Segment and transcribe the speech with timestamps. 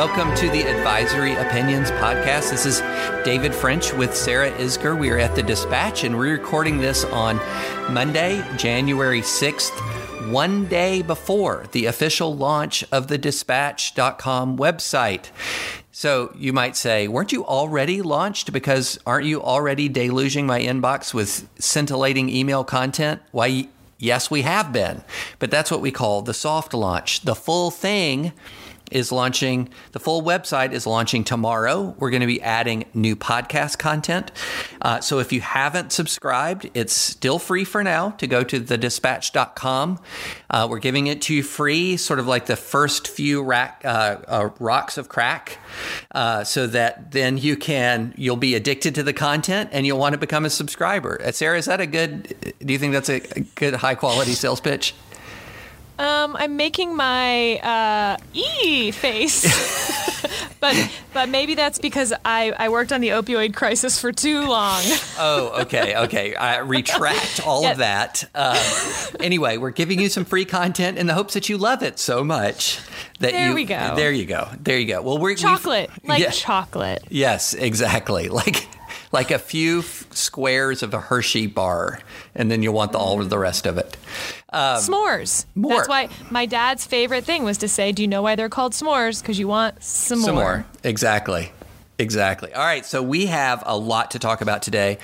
[0.00, 2.50] Welcome to the Advisory Opinions Podcast.
[2.50, 2.80] This is
[3.22, 4.98] David French with Sarah Isgur.
[4.98, 7.36] We are at the Dispatch and we're recording this on
[7.92, 15.26] Monday, January 6th, one day before the official launch of the dispatch.com website.
[15.92, 18.54] So you might say, weren't you already launched?
[18.54, 23.20] Because aren't you already deluging my inbox with scintillating email content?
[23.32, 25.04] Why, yes, we have been.
[25.38, 27.20] But that's what we call the soft launch.
[27.20, 28.32] The full thing
[28.90, 31.94] is launching, the full website is launching tomorrow.
[31.98, 34.32] We're going to be adding new podcast content.
[34.82, 40.00] Uh, so if you haven't subscribed, it's still free for now to go to thedispatch.com.
[40.48, 44.18] Uh, we're giving it to you free, sort of like the first few rack, uh,
[44.26, 45.58] uh rocks of crack,
[46.14, 50.12] uh, so that then you can, you'll be addicted to the content and you'll want
[50.12, 51.20] to become a subscriber.
[51.22, 53.20] Uh, Sarah, is that a good, do you think that's a
[53.54, 54.94] good high quality sales pitch?
[56.00, 59.42] Um, I'm making my uh, e face,
[60.60, 64.80] but but maybe that's because I, I worked on the opioid crisis for too long.
[65.18, 66.34] oh, okay, okay.
[66.34, 67.72] I retract all yes.
[67.72, 68.24] of that.
[68.34, 71.98] Uh, anyway, we're giving you some free content in the hopes that you love it
[71.98, 72.80] so much
[73.18, 73.54] that there you.
[73.54, 73.94] we go.
[73.94, 74.48] There you go.
[74.58, 75.02] There you go.
[75.02, 77.04] Well, we're chocolate, like yeah, chocolate.
[77.10, 78.30] Yes, exactly.
[78.40, 78.68] Like
[79.12, 82.00] like a few f- squares of a Hershey bar,
[82.34, 83.96] and then you'll want the, all of the rest of it.
[84.52, 85.46] Um, s'mores.
[85.54, 85.76] More.
[85.76, 88.72] That's why my dad's favorite thing was to say, "Do you know why they're called
[88.72, 89.20] s'mores?
[89.20, 90.66] Because you want some, some more." more.
[90.84, 91.52] Exactly.
[92.00, 92.54] Exactly.
[92.54, 92.86] All right.
[92.86, 94.96] So we have a lot to talk about today.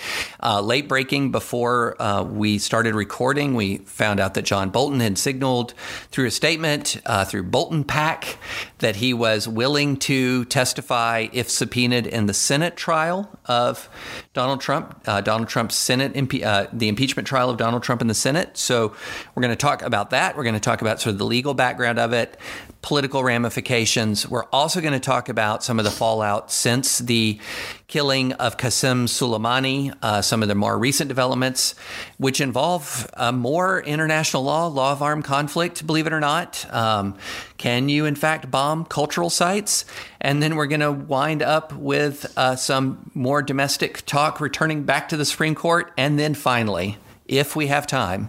[0.42, 5.18] Uh, late breaking before uh, we started recording, we found out that John Bolton had
[5.18, 5.74] signaled
[6.10, 8.38] through a statement uh, through Bolton PAC
[8.78, 13.90] that he was willing to testify if subpoenaed in the Senate trial of
[14.32, 18.06] Donald Trump, uh, Donald Trump's Senate, impe- uh, the impeachment trial of Donald Trump in
[18.06, 18.56] the Senate.
[18.56, 18.94] So
[19.34, 20.34] we're going to talk about that.
[20.34, 22.38] We're going to talk about sort of the legal background of it,
[22.86, 24.28] political ramifications.
[24.28, 27.40] We're also going to talk about some of the fallout since the
[27.88, 31.74] killing of Qasem Soleimani, uh, some of the more recent developments,
[32.18, 36.64] which involve uh, more international law, law of armed conflict, believe it or not.
[36.72, 37.16] Um,
[37.58, 39.84] can you, in fact, bomb cultural sites?
[40.20, 45.08] And then we're going to wind up with uh, some more domestic talk returning back
[45.08, 45.92] to the Supreme Court.
[45.98, 48.28] And then finally, if we have time,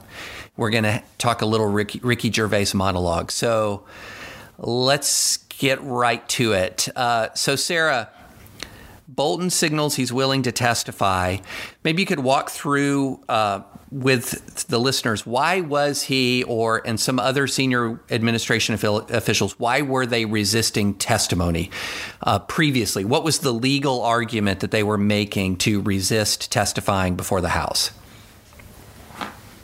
[0.56, 3.30] we're going to talk a little Ricky, Ricky Gervais monologue.
[3.30, 3.84] So,
[4.58, 6.88] let's get right to it.
[6.96, 8.10] Uh, so, Sarah,
[9.08, 11.38] Bolton signals he's willing to testify.
[11.84, 17.20] Maybe you could walk through uh, with the listeners why was he or and some
[17.20, 21.72] other senior administration officials why were they resisting testimony
[22.22, 23.06] uh, previously?
[23.06, 27.92] What was the legal argument that they were making to resist testifying before the House?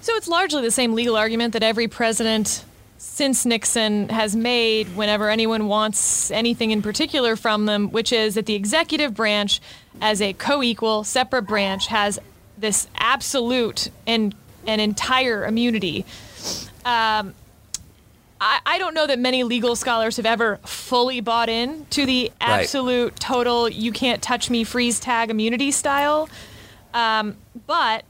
[0.01, 2.63] So it's largely the same legal argument that every president
[3.03, 8.45] since Nixon has made whenever anyone wants anything in particular from them, which is that
[8.45, 9.59] the executive branch,
[10.01, 12.17] as a co equal, separate branch, has
[12.57, 14.33] this absolute and
[14.65, 16.05] an entire immunity.
[16.85, 17.35] Um,
[18.39, 22.31] I, I, don't know that many legal scholars have ever fully bought in to the
[22.39, 23.19] absolute, right.
[23.19, 26.29] total, you can't touch me, freeze tag immunity style.
[26.93, 27.35] Um,
[27.67, 28.05] but,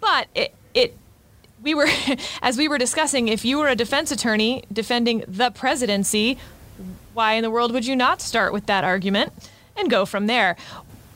[0.00, 0.96] but it, it
[1.62, 1.88] we were,
[2.42, 6.38] as we were discussing, if you were a defense attorney defending the presidency,
[7.12, 9.32] why in the world would you not start with that argument
[9.76, 10.56] and go from there?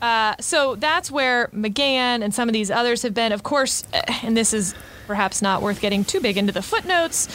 [0.01, 3.31] Uh, so that's where McGahn and some of these others have been.
[3.31, 4.75] Of course, eh, and this is
[5.07, 7.27] perhaps not worth getting too big into the footnotes.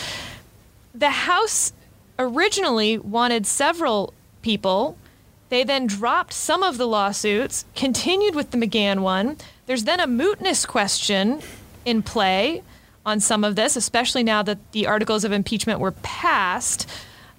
[0.95, 1.73] The House
[2.19, 4.13] originally wanted several
[4.43, 4.97] people.
[5.49, 9.37] They then dropped some of the lawsuits, continued with the McGahn one.
[9.67, 11.41] There's then a mootness question
[11.85, 12.63] in play
[13.07, 16.89] on some of this, especially now that the articles of impeachment were passed.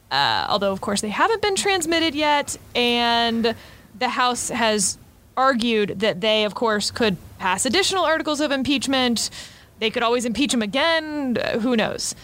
[0.10, 2.58] Uh, although, of course, they haven't been transmitted yet.
[2.76, 3.56] And
[3.98, 4.98] the House has
[5.38, 9.30] argued that they, of course, could pass additional articles of impeachment.
[9.80, 11.38] They could always impeach him again.
[11.62, 12.16] Who knows?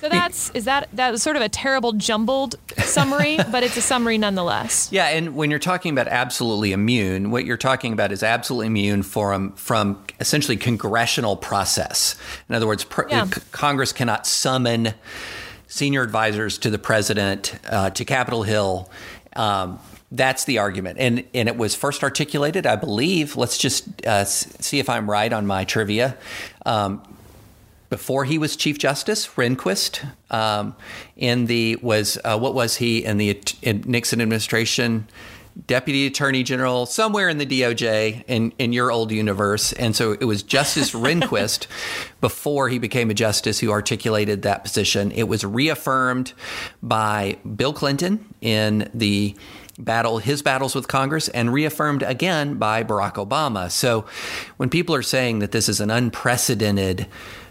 [0.00, 3.80] So that's is that that was sort of a terrible jumbled summary, but it's a
[3.80, 4.88] summary nonetheless.
[4.90, 9.02] Yeah, and when you're talking about absolutely immune, what you're talking about is absolutely immune
[9.02, 12.16] from from essentially congressional process.
[12.48, 13.26] In other words, pr- Yeah.
[13.26, 14.94] c- Congress cannot summon
[15.68, 18.90] senior advisors to the president uh, to Capitol Hill.
[19.34, 19.78] Um,
[20.12, 23.36] that's the argument, and and it was first articulated, I believe.
[23.36, 26.16] Let's just uh, see if I'm right on my trivia.
[26.64, 27.02] Um,
[27.90, 30.74] before he was Chief Justice, Rehnquist, um,
[31.16, 35.06] in the was uh, what was he in the in Nixon administration?
[35.66, 39.72] Deputy Attorney General, somewhere in the DOJ in, in your old universe.
[39.72, 41.66] And so it was Justice Rehnquist
[42.20, 45.10] before he became a justice who articulated that position.
[45.12, 46.34] It was reaffirmed
[46.82, 49.34] by Bill Clinton in the
[49.78, 53.70] battle his battles with Congress and reaffirmed again by Barack Obama.
[53.70, 54.06] So
[54.56, 57.06] when people are saying that this is an unprecedented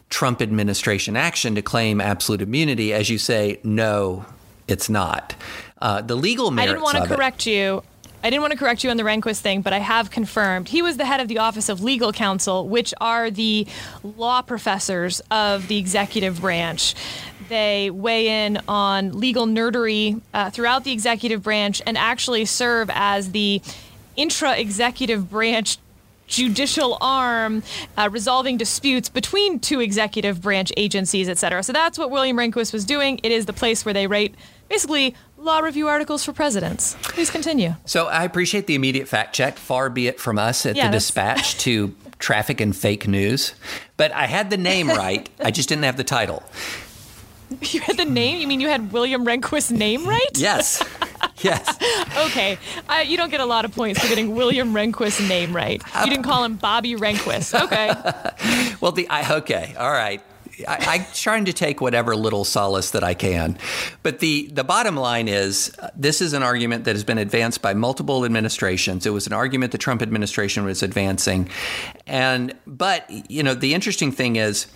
[0.10, 4.26] Trump administration action to claim absolute immunity, as you say, no,
[4.68, 5.36] it's not.
[5.82, 7.84] Uh, the legal matter I didn't want to of it- correct you.
[8.26, 10.82] I didn't want to correct you on the Rehnquist thing, but I have confirmed he
[10.82, 13.68] was the head of the Office of Legal Counsel, which are the
[14.02, 16.96] law professors of the executive branch.
[17.50, 23.30] They weigh in on legal nerdery uh, throughout the executive branch and actually serve as
[23.30, 23.62] the
[24.16, 25.78] intra executive branch
[26.26, 27.62] judicial arm
[27.96, 31.62] uh, resolving disputes between two executive branch agencies, et cetera.
[31.62, 33.20] So that's what William Rehnquist was doing.
[33.22, 34.34] It is the place where they write
[34.68, 35.14] basically
[35.46, 36.98] law review articles for presidents.
[37.04, 37.76] Please continue.
[37.86, 39.58] So I appreciate the immediate fact check.
[39.58, 43.54] Far be it from us at Yeah, the that's- dispatch to traffic and fake news.
[43.98, 45.30] But I had the name right.
[45.40, 46.44] I just didn't have the title.
[47.62, 48.40] You had the name?
[48.40, 50.32] You mean you had William Rehnquist's name right?
[50.36, 50.84] Yes.
[51.42, 51.78] yes.
[52.26, 52.58] Okay.
[52.90, 55.80] Uh, you don't get a lot of points for getting William Rehnquist's name right.
[56.04, 57.54] You didn't call him Bobby Rehnquist.
[57.66, 58.76] Okay.
[58.82, 60.22] Well, the I okay, all right.
[60.68, 63.58] I, I'm trying to take whatever little solace that I can,
[64.04, 67.62] but the the bottom line is uh, this is an argument that has been advanced
[67.62, 69.06] by multiple administrations.
[69.06, 71.50] It was an argument the Trump administration was advancing,
[72.08, 74.68] and but you know the interesting thing is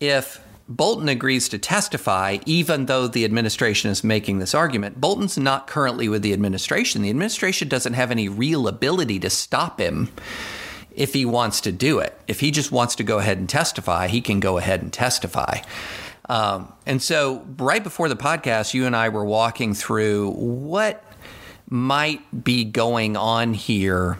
[0.00, 5.00] if Bolton agrees to testify, even though the administration is making this argument.
[5.00, 7.02] Bolton's not currently with the administration.
[7.02, 10.10] The administration doesn't have any real ability to stop him
[10.94, 12.18] if he wants to do it.
[12.28, 15.60] If he just wants to go ahead and testify, he can go ahead and testify.
[16.28, 21.02] Um, and so, right before the podcast, you and I were walking through what
[21.68, 24.18] might be going on here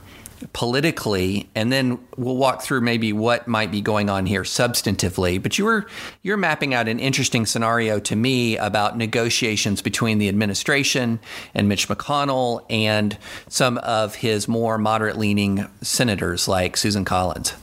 [0.52, 5.42] politically, and then we'll walk through maybe what might be going on here substantively.
[5.42, 5.87] But you were
[6.22, 11.20] you're mapping out an interesting scenario to me about negotiations between the administration
[11.54, 13.16] and Mitch McConnell and
[13.48, 17.54] some of his more moderate leaning senators like Susan Collins.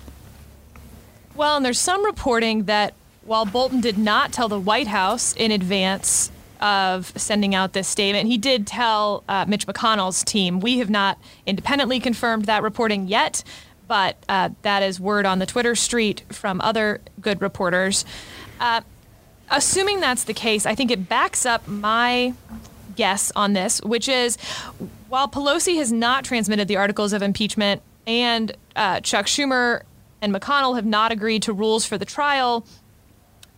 [1.35, 2.93] Well, and there's some reporting that
[3.23, 6.31] while Bolton did not tell the White House in advance
[6.61, 10.59] of sending out this statement, he did tell uh, Mitch McConnell's team.
[10.59, 13.43] We have not independently confirmed that reporting yet,
[13.87, 18.05] but uh, that is word on the Twitter street from other good reporters.
[18.59, 18.81] Uh,
[19.49, 22.33] assuming that's the case, I think it backs up my
[22.95, 24.37] guess on this, which is
[25.07, 29.83] while Pelosi has not transmitted the articles of impeachment and uh, Chuck Schumer
[30.21, 32.65] and McConnell have not agreed to rules for the trial,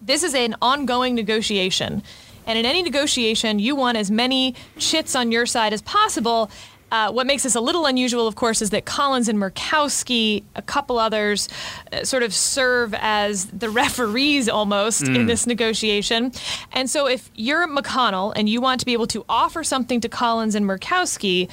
[0.02, 2.04] this is an ongoing negotiation.
[2.46, 6.50] And in any negotiation, you want as many chits on your side as possible.
[6.92, 10.62] Uh, what makes this a little unusual, of course, is that Collins and Murkowski, a
[10.62, 11.48] couple others,
[11.94, 16.32] uh, sort of serve as the referees almost in this negotiation.
[16.72, 20.10] And so, if you're McConnell and you want to be able to offer something to
[20.10, 21.48] Collins and Murkowski,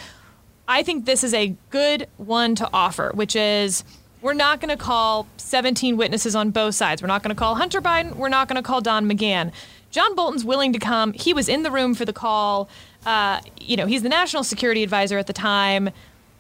[0.69, 3.85] I think this is a good one to offer, which is
[4.23, 7.03] we're not going to call 17 witnesses on both sides.
[7.03, 8.17] We're not going to call Hunter Biden.
[8.17, 9.53] We're not going to call Don McGahn.
[9.91, 11.13] John Bolton's willing to come.
[11.13, 12.69] He was in the room for the call.
[13.05, 15.91] Uh, you know, he's the national security advisor at the time.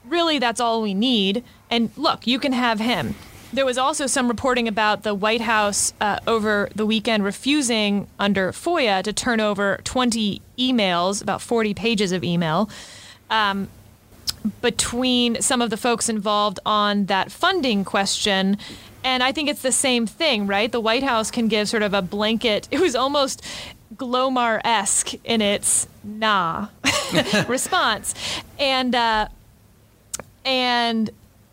[0.04, 1.42] Really, that's all we need.
[1.70, 3.14] And look, you can have him.
[3.52, 8.52] There was also some reporting about the White House uh, over the weekend refusing, under
[8.52, 12.68] FOIA, to turn over 20 emails, about 40 pages of email.
[13.30, 13.68] Um,
[14.60, 18.58] between some of the folks involved on that funding question.
[19.06, 20.70] And I think it's the same thing, right?
[20.70, 23.40] The White House can give sort of a blanket, it was almost
[23.94, 26.66] Glomar esque in its nah
[27.48, 28.16] response.
[28.58, 29.28] And, uh,
[30.44, 31.10] and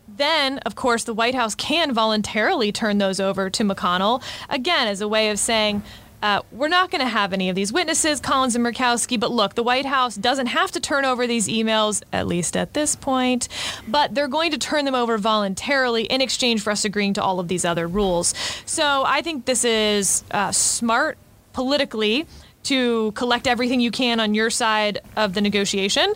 [0.08, 4.20] then, of course, the White House can voluntarily turn those over to McConnell,
[4.50, 5.84] again, as a way of saying,
[6.24, 9.56] uh, we're not going to have any of these witnesses, Collins and Murkowski, but look,
[9.56, 13.46] the White House doesn't have to turn over these emails, at least at this point,
[13.86, 17.40] but they're going to turn them over voluntarily in exchange for us agreeing to all
[17.40, 18.32] of these other rules.
[18.64, 21.18] So I think this is uh, smart
[21.52, 22.26] politically
[22.62, 26.14] to collect everything you can on your side of the negotiation.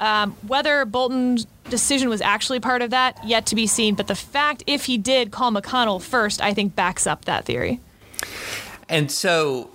[0.00, 3.94] Um, whether Bolton's decision was actually part of that, yet to be seen.
[3.94, 7.80] But the fact, if he did call McConnell first, I think backs up that theory.
[8.88, 9.70] And so,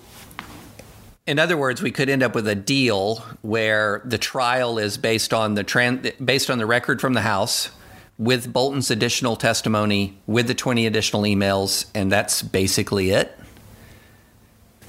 [1.27, 5.33] in other words, we could end up with a deal where the trial is based
[5.33, 7.69] on the tran- based on the record from the House
[8.17, 13.37] with Bolton's additional testimony with the 20 additional emails and that's basically it.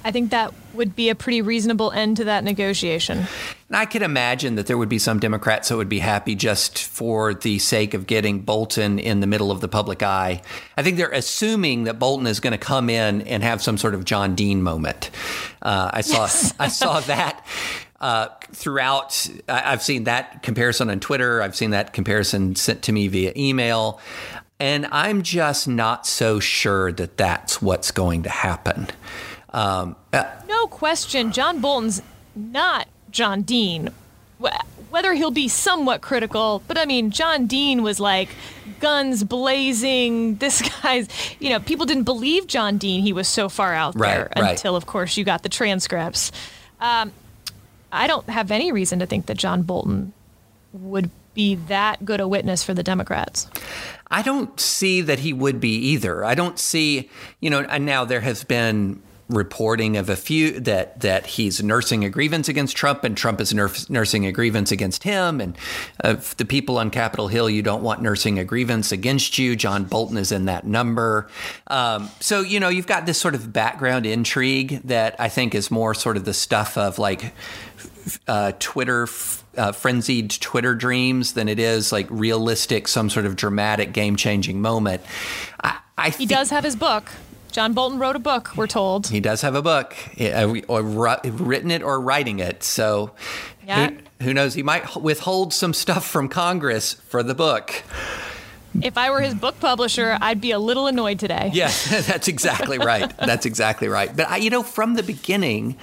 [0.05, 3.19] I think that would be a pretty reasonable end to that negotiation.
[3.69, 6.79] And I could imagine that there would be some Democrats that would be happy just
[6.79, 10.43] for the sake of getting Bolton in the middle of the public eye.
[10.77, 13.95] I think they're assuming that Bolton is going to come in and have some sort
[13.95, 15.11] of John Dean moment.
[15.61, 16.55] Uh, I saw yes.
[16.59, 17.47] I saw that.
[18.01, 21.41] Uh, throughout, I've seen that comparison on Twitter.
[21.41, 24.01] I've seen that comparison sent to me via email.
[24.59, 28.89] And I'm just not so sure that that's what's going to happen.
[29.53, 32.03] Um, uh, no question, John Bolton's
[32.35, 33.91] not John Dean.
[34.91, 38.29] Whether he'll be somewhat critical, but I mean, John Dean was like
[38.81, 40.37] guns blazing.
[40.43, 43.03] This guy's, you know, people didn't believe John Dean.
[43.03, 44.51] He was so far out right, there right.
[44.51, 46.33] until, of course, you got the transcripts.
[46.81, 47.13] Um,
[47.93, 50.13] I don't have any reason to think that John Bolton
[50.73, 53.49] would be that good a witness for the Democrats.
[54.11, 56.25] I don't see that he would be either.
[56.25, 57.09] I don't see,
[57.41, 62.05] you know, and now there has been reporting of a few that that he's nursing
[62.05, 65.41] a grievance against Trump and Trump is nursing a grievance against him.
[65.41, 65.57] And
[66.03, 69.57] uh, the people on Capitol Hill you don't want nursing a grievance against you.
[69.57, 71.29] John Bolton is in that number.
[71.69, 75.71] Um, so you know you've got this sort of background intrigue that I think is
[75.71, 77.33] more sort of the stuff of like
[78.27, 79.07] uh, Twitter
[79.57, 84.61] uh, frenzied Twitter dreams than it is like realistic some sort of dramatic game changing
[84.61, 85.03] moment.
[85.63, 87.11] I, I he does have his book
[87.53, 89.09] John Bolton wrote a book, we're told.
[89.09, 92.63] He does have a book, uh, or written it or writing it.
[92.63, 93.13] So
[93.67, 93.91] yeah.
[93.91, 94.55] who, who knows?
[94.55, 97.83] He might withhold some stuff from Congress for the book.
[98.81, 101.51] If I were his book publisher, I'd be a little annoyed today.
[101.53, 103.15] Yeah, that's exactly right.
[103.19, 104.15] That's exactly right.
[104.17, 105.77] But I, you know, from the beginning,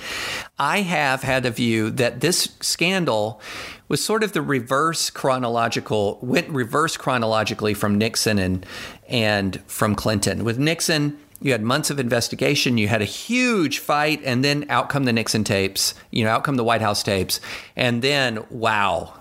[0.57, 3.41] I have had a view that this scandal
[3.87, 8.65] was sort of the reverse chronological went reverse chronologically from Nixon and
[9.07, 10.43] and from Clinton.
[10.43, 14.89] With Nixon, you had months of investigation, you had a huge fight, and then out
[14.89, 17.39] come the Nixon tapes, you know, out come the White House tapes.
[17.75, 19.13] And then, wow,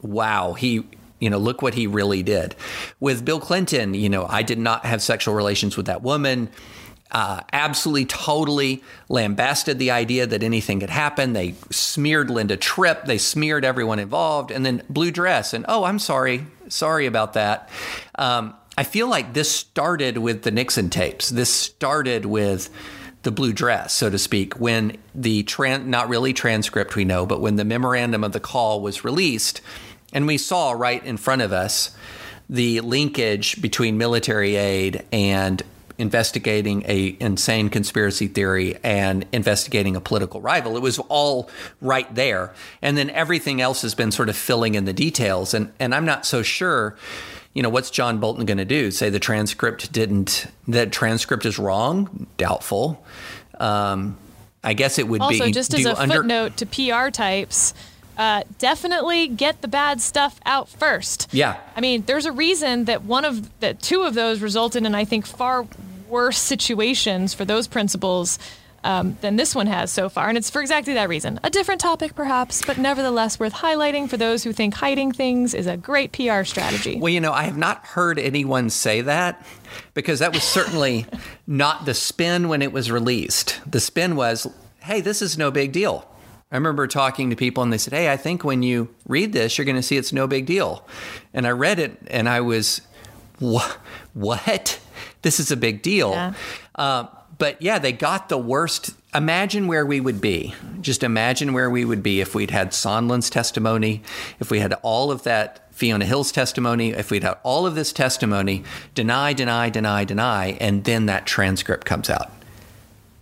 [0.00, 0.86] wow, he,
[1.20, 2.54] you know, look what he really did.
[2.98, 6.48] With Bill Clinton, you know, I did not have sexual relations with that woman.
[7.10, 11.34] Uh, absolutely, totally lambasted the idea that anything could happen.
[11.34, 13.04] They smeared Linda Tripp.
[13.04, 14.50] They smeared everyone involved.
[14.50, 15.54] And then blue dress.
[15.54, 16.46] And oh, I'm sorry.
[16.68, 17.70] Sorry about that.
[18.16, 21.30] Um, I feel like this started with the Nixon tapes.
[21.30, 22.68] This started with
[23.22, 27.40] the blue dress, so to speak, when the tran- not really transcript we know, but
[27.40, 29.60] when the memorandum of the call was released,
[30.12, 31.96] and we saw right in front of us
[32.48, 35.62] the linkage between military aid and
[35.98, 40.76] investigating a insane conspiracy theory and investigating a political rival.
[40.76, 42.54] It was all right there.
[42.82, 45.54] And then everything else has been sort of filling in the details.
[45.54, 46.96] And and I'm not so sure
[47.56, 48.90] you know, what's John Bolton going to do?
[48.90, 52.26] Say the transcript didn't, that transcript is wrong?
[52.36, 53.02] Doubtful.
[53.58, 54.18] Um,
[54.62, 55.40] I guess it would also, be.
[55.40, 57.72] Also, just as a under- footnote to PR types,
[58.18, 61.28] uh, definitely get the bad stuff out first.
[61.32, 61.56] Yeah.
[61.74, 65.06] I mean, there's a reason that one of that two of those resulted in, I
[65.06, 65.66] think, far
[66.10, 68.38] worse situations for those principals
[68.86, 70.28] um, than this one has so far.
[70.28, 71.40] And it's for exactly that reason.
[71.42, 75.66] A different topic, perhaps, but nevertheless worth highlighting for those who think hiding things is
[75.66, 76.98] a great PR strategy.
[77.00, 79.44] Well, you know, I have not heard anyone say that
[79.94, 81.04] because that was certainly
[81.48, 83.60] not the spin when it was released.
[83.68, 84.46] The spin was,
[84.78, 86.08] hey, this is no big deal.
[86.52, 89.58] I remember talking to people and they said, Hey, I think when you read this,
[89.58, 90.86] you're going to see it's no big deal.
[91.34, 92.82] And I read it and I was,
[93.40, 94.80] What?
[95.22, 96.12] This is a big deal.
[96.12, 96.34] Yeah.
[96.76, 97.06] Uh,
[97.38, 98.94] but yeah, they got the worst.
[99.14, 100.54] Imagine where we would be.
[100.80, 104.02] Just imagine where we would be if we'd had Sondland's testimony,
[104.40, 107.92] if we had all of that Fiona Hill's testimony, if we'd had all of this
[107.92, 108.64] testimony,
[108.94, 112.30] deny, deny, deny, deny, and then that transcript comes out.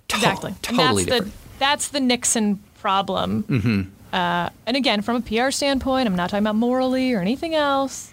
[0.09, 0.55] To- Exactly.
[0.63, 3.43] Totally that's the that's the Nixon problem.
[3.45, 3.83] Mm-hmm.
[4.15, 8.13] Uh, and again, from a PR standpoint, I'm not talking about morally or anything else,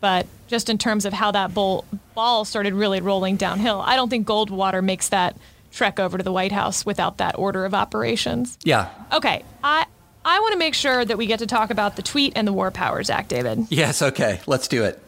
[0.00, 1.84] but just in terms of how that bowl,
[2.14, 3.80] ball started really rolling downhill.
[3.80, 5.36] I don't think Goldwater makes that
[5.72, 8.56] trek over to the White House without that order of operations.
[8.62, 8.88] yeah.
[9.12, 9.84] Okay, I
[10.24, 12.52] I want to make sure that we get to talk about the tweet and the
[12.52, 13.66] War Powers Act, David.
[13.68, 14.00] Yes.
[14.00, 14.40] Okay.
[14.46, 15.02] Let's do it.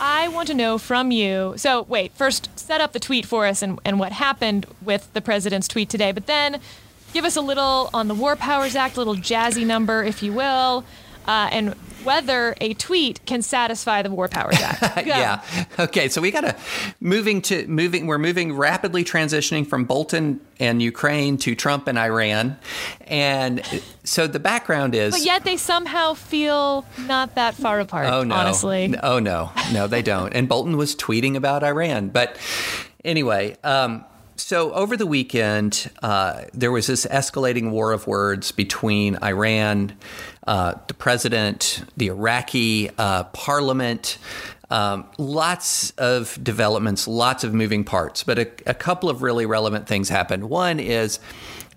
[0.00, 1.54] I want to know from you.
[1.56, 5.20] So, wait, first set up the tweet for us and, and what happened with the
[5.20, 6.60] president's tweet today, but then
[7.12, 10.32] give us a little on the War Powers Act, a little jazzy number, if you
[10.32, 10.84] will,
[11.26, 15.06] uh, and whether a tweet can satisfy the War Powers Act.
[15.06, 15.42] Yeah.
[15.78, 16.08] Okay.
[16.08, 16.56] So we got to
[17.00, 18.06] moving to moving.
[18.06, 22.56] We're moving rapidly transitioning from Bolton and Ukraine to Trump and Iran,
[23.06, 23.62] and
[24.04, 25.12] so the background is.
[25.14, 28.34] But yet they somehow feel not that far apart, Oh no!
[28.34, 28.94] honestly.
[29.02, 29.50] Oh no!
[29.72, 30.32] No, they don't.
[30.32, 32.08] And Bolton was tweeting about Iran.
[32.10, 32.36] But
[33.04, 34.04] anyway, um,
[34.36, 39.96] so over the weekend, uh, there was this escalating war of words between Iran,
[40.46, 44.18] uh, the president, the Iraqi uh, parliament.
[44.68, 49.86] Um, lots of developments, lots of moving parts, but a, a couple of really relevant
[49.86, 50.50] things happened.
[50.50, 51.20] One is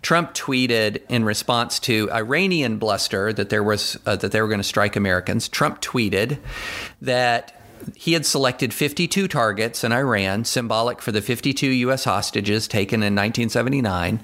[0.01, 4.59] Trump tweeted in response to Iranian bluster that there was uh, that they were going
[4.59, 5.49] to strike Americans.
[5.49, 6.39] Trump tweeted
[7.01, 7.58] that
[7.95, 12.03] he had selected 52 targets in Iran, symbolic for the 52 U.S.
[12.03, 14.21] hostages taken in 1979,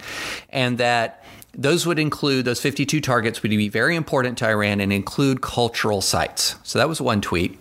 [0.50, 4.92] and that those would include those 52 targets would be very important to Iran and
[4.92, 6.56] include cultural sites.
[6.64, 7.58] So that was one tweet.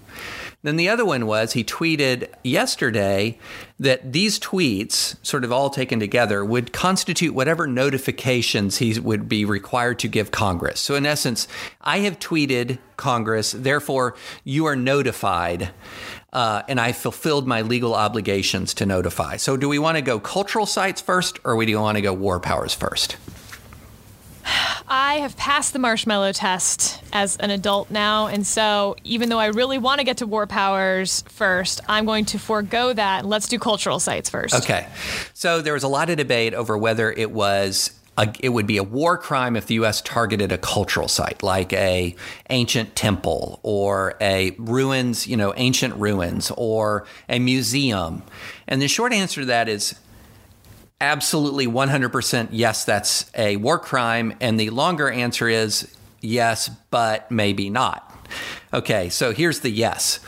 [0.65, 3.39] Then the other one was he tweeted yesterday
[3.79, 9.45] that these tweets, sort of all taken together, would constitute whatever notifications he would be
[9.45, 10.81] required to give Congress.
[10.81, 11.47] So, in essence,
[11.83, 15.69] I have tweeted Congress, therefore, you are notified.
[16.33, 19.37] Uh, and I fulfilled my legal obligations to notify.
[19.37, 22.15] So, do we want to go cultural sites first, or do we want to go
[22.15, 23.19] war powers first?
[24.87, 29.47] I have passed the marshmallow test as an adult now, and so even though I
[29.47, 33.25] really want to get to war powers first, I'm going to forego that.
[33.25, 34.55] Let's do cultural sites first.
[34.55, 34.87] Okay.
[35.33, 38.77] So there was a lot of debate over whether it was a, it would be
[38.77, 40.01] a war crime if the U.S.
[40.01, 42.15] targeted a cultural site like a
[42.51, 48.23] ancient temple or a ruins, you know, ancient ruins or a museum.
[48.69, 49.97] And the short answer to that is
[51.01, 54.35] absolutely 100% yes, that's a war crime.
[54.41, 58.11] And the longer answer is yes, but maybe not.
[58.73, 60.21] Okay, so here's the yes.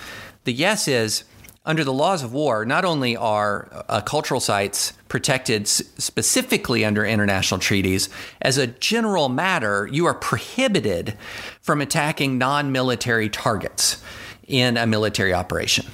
[0.45, 1.25] The yes is
[1.65, 7.05] under the laws of war, not only are uh, cultural sites protected s- specifically under
[7.05, 8.09] international treaties,
[8.41, 11.19] as a general matter, you are prohibited
[11.61, 14.01] from attacking non military targets
[14.47, 15.87] in a military operation.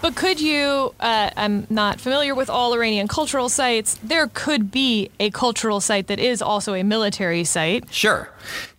[0.00, 0.94] But could you?
[1.00, 3.98] Uh, I'm not familiar with all Iranian cultural sites.
[4.02, 7.92] There could be a cultural site that is also a military site.
[7.92, 8.30] Sure.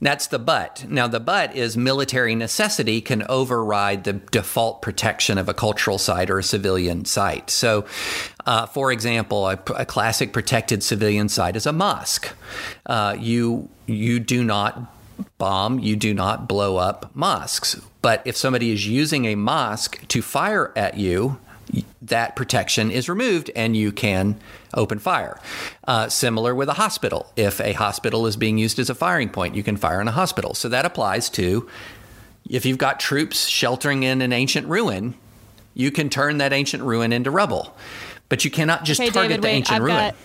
[0.02, 0.86] That's the but.
[0.90, 6.30] Now, the but is military necessity can override the default protection of a cultural site
[6.30, 7.50] or a civilian site.
[7.50, 7.86] So,
[8.46, 12.34] uh, for example, a, a classic protected civilian site is a mosque.
[12.86, 14.96] Uh, you, you do not
[15.38, 17.80] bomb, you do not blow up mosques.
[18.02, 21.40] But if somebody is using a mosque to fire at you,
[22.02, 24.40] that protection is removed and you can
[24.74, 25.40] open fire.
[25.88, 27.32] Uh, similar with a hospital.
[27.36, 30.12] If a hospital is being used as a firing point, you can fire in a
[30.12, 30.54] hospital.
[30.54, 31.70] So that applies to
[32.50, 35.14] if you've got troops sheltering in an ancient ruin,
[35.76, 37.76] you can turn that ancient ruin into rubble.
[38.30, 39.54] But you cannot just Okay, target David, the wait.
[39.56, 39.96] ancient I've ruin.
[39.96, 40.16] got.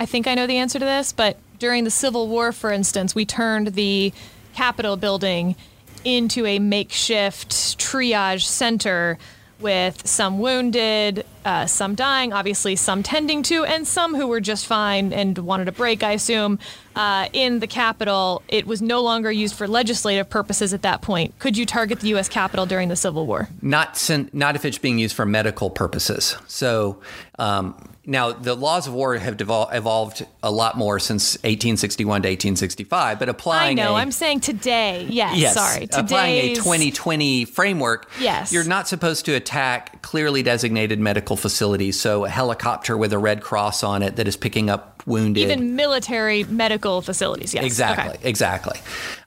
[0.00, 3.14] I think I know the answer to this, but during the Civil War, for instance,
[3.14, 4.12] we turned the
[4.54, 5.56] Capitol building
[6.04, 9.18] into a makeshift triage center
[9.60, 14.66] with some wounded, uh, some dying, obviously some tending to, and some who were just
[14.66, 16.58] fine and wanted a break, I assume.
[16.94, 21.36] Uh, in the Capitol, it was no longer used for legislative purposes at that point.
[21.38, 22.28] Could you target the U.S.
[22.28, 23.48] Capitol during the Civil War?
[23.60, 26.36] not not if it's being used for medical purposes.
[26.46, 27.00] So
[27.38, 27.74] um,
[28.08, 33.18] now the laws of war have devol- evolved a lot more since 1861 to 1865,
[33.18, 33.78] but applying.
[33.78, 33.92] I know.
[33.92, 35.06] a, I'm saying today.
[35.10, 35.36] Yes.
[35.36, 35.88] yes, sorry.
[35.92, 38.50] applying a 2020 framework, Yes.
[38.52, 42.00] you're not supposed to attack clearly designated medical facilities.
[42.00, 45.42] So a helicopter with a red cross on it that is picking up wounded.
[45.50, 47.52] even military medical facilities.
[47.54, 47.64] Yes.
[47.64, 48.28] Exactly, Okay.
[48.28, 48.80] exactly.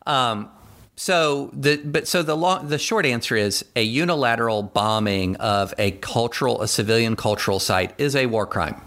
[0.07, 0.49] Um,
[0.95, 5.91] so the but so the long the short answer is a unilateral bombing of a
[5.91, 8.79] cultural a civilian cultural site is a war crime.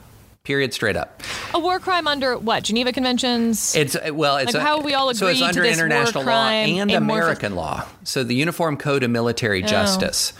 [0.44, 0.74] Period.
[0.74, 1.22] Straight up.
[1.54, 2.64] A war crime under what?
[2.64, 3.74] Geneva Conventions?
[3.74, 5.18] It's uh, well, it's Like, a- how we all agree.
[5.18, 7.86] so it's agree to under this international law and American law.
[8.04, 10.34] So the Uniform Code of Military Justice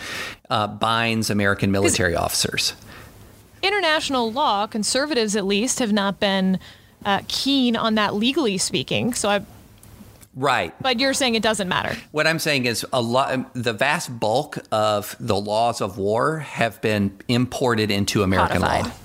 [0.50, 2.74] uh, binds American military officers.
[3.62, 6.58] international law, conservatives at least have not been
[7.06, 9.14] uh, keen on that legally speaking.
[9.14, 9.40] So I,
[10.36, 10.74] Right.
[10.80, 11.96] but you're saying it doesn't matter.
[12.10, 13.54] What I'm saying is a lot.
[13.54, 18.82] The vast bulk of the laws of war have been imported into American law.
[18.82, 19.00] Codified.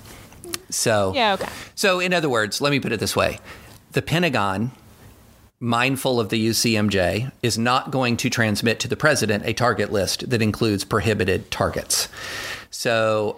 [0.72, 1.50] So Yeah, okay.
[1.76, 3.40] So in other words, let me put it this way:
[3.92, 4.72] the Pentagon,
[5.60, 10.30] mindful of the UCMJ, is not going to transmit to the president a target list
[10.30, 12.08] that includes prohibited targets.
[12.72, 13.38] So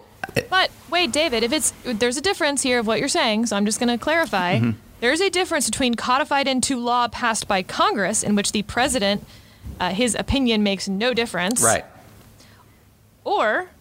[0.50, 3.66] But wait, David, if it's there's a difference here of what you're saying, so I'm
[3.66, 4.60] just going to clarify.
[4.60, 4.80] Mm-hmm.
[5.02, 9.26] There's a difference between codified into law passed by Congress, in which the president,
[9.80, 11.84] uh, his opinion makes no difference, right.
[13.24, 13.72] or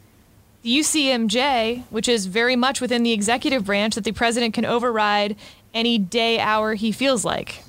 [0.62, 5.37] the UCMJ, which is very much within the executive branch that the president can override
[5.74, 7.64] any day, hour he feels like.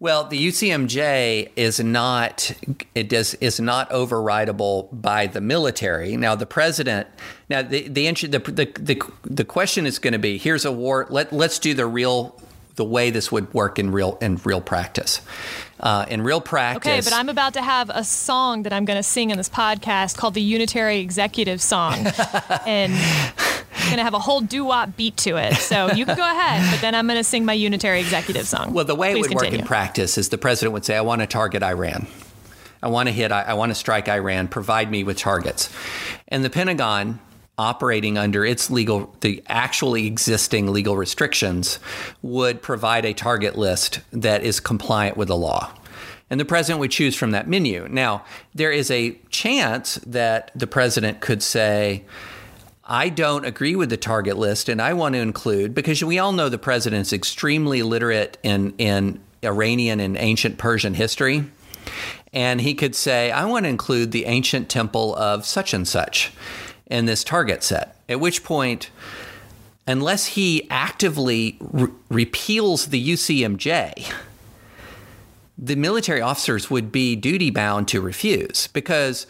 [0.00, 2.54] Well, the UCMJ is not
[2.94, 6.16] it does is not overridable by the military.
[6.16, 7.06] Now, the president.
[7.50, 11.06] Now, the the the the, the, the question is going to be: Here's a war.
[11.08, 12.38] Let let's do the real
[12.76, 15.20] the way this would work in real in real practice.
[15.80, 16.90] Uh, in real practice.
[16.90, 19.48] Okay, but I'm about to have a song that I'm going to sing in this
[19.48, 21.94] podcast called the Unitary Executive Song.
[22.66, 25.54] and I'm going to have a whole doo wop beat to it.
[25.56, 28.72] So you can go ahead, but then I'm going to sing my Unitary Executive Song.
[28.72, 31.02] Well, the way Please it would work in practice is the president would say, "I
[31.02, 32.06] want to target Iran.
[32.82, 33.30] I want to hit.
[33.30, 34.48] I, I want to strike Iran.
[34.48, 35.70] Provide me with targets."
[36.28, 37.20] And the Pentagon,
[37.58, 41.78] operating under its legal, the actually existing legal restrictions,
[42.22, 45.72] would provide a target list that is compliant with the law.
[46.28, 47.86] And the president would choose from that menu.
[47.88, 52.04] Now, there is a chance that the president could say,
[52.84, 56.32] I don't agree with the target list, and I want to include because we all
[56.32, 61.44] know the president's extremely literate in in Iranian and ancient Persian history,
[62.32, 66.32] and he could say, I want to include the ancient temple of such and such
[66.86, 67.96] in this target set.
[68.08, 68.90] At which point,
[69.86, 74.12] unless he actively re- repeals the UCMJ,
[75.58, 79.26] the military officers would be duty bound to refuse because.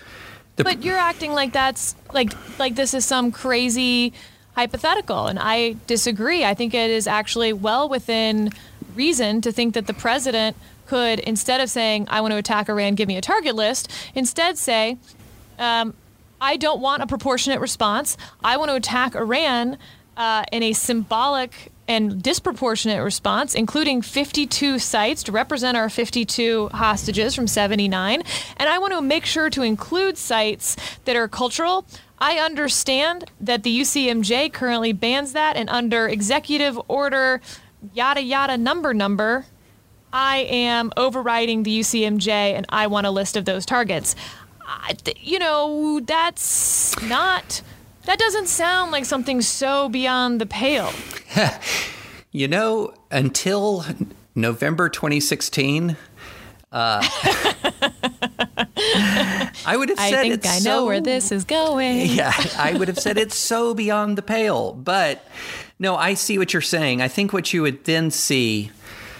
[0.56, 4.14] The, But you're acting like that's like like this is some crazy
[4.54, 6.44] hypothetical, and I disagree.
[6.44, 8.50] I think it is actually well within
[8.94, 12.94] reason to think that the president could, instead of saying "I want to attack Iran,
[12.94, 14.96] give me a target list," instead say,
[15.58, 15.92] um,
[16.40, 18.16] "I don't want a proportionate response.
[18.42, 19.78] I want to attack Iran
[20.16, 27.32] uh, in a symbolic." And disproportionate response, including 52 sites to represent our 52 hostages
[27.32, 28.24] from 79.
[28.56, 31.86] And I want to make sure to include sites that are cultural.
[32.18, 37.40] I understand that the UCMJ currently bans that, and under executive order,
[37.92, 39.46] yada yada number number,
[40.12, 44.16] I am overriding the UCMJ and I want a list of those targets.
[44.66, 47.62] I, th- you know, that's not.
[48.04, 50.92] That doesn't sound like something so beyond the pale.
[52.32, 53.86] You know, until
[54.34, 55.96] November 2016,
[56.70, 57.00] uh,
[59.64, 62.00] I would have said I think I know so- where this is going.
[62.10, 64.74] Yeah, I would have said it's so beyond the pale.
[64.74, 65.24] But
[65.78, 67.00] no, I see what you're saying.
[67.00, 68.70] I think what you would then see.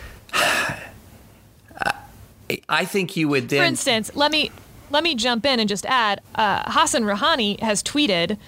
[2.69, 3.61] I think you would then.
[3.61, 4.51] For instance, let me
[4.90, 6.20] let me jump in and just add.
[6.35, 8.38] Uh, Hassan Rouhani has tweeted,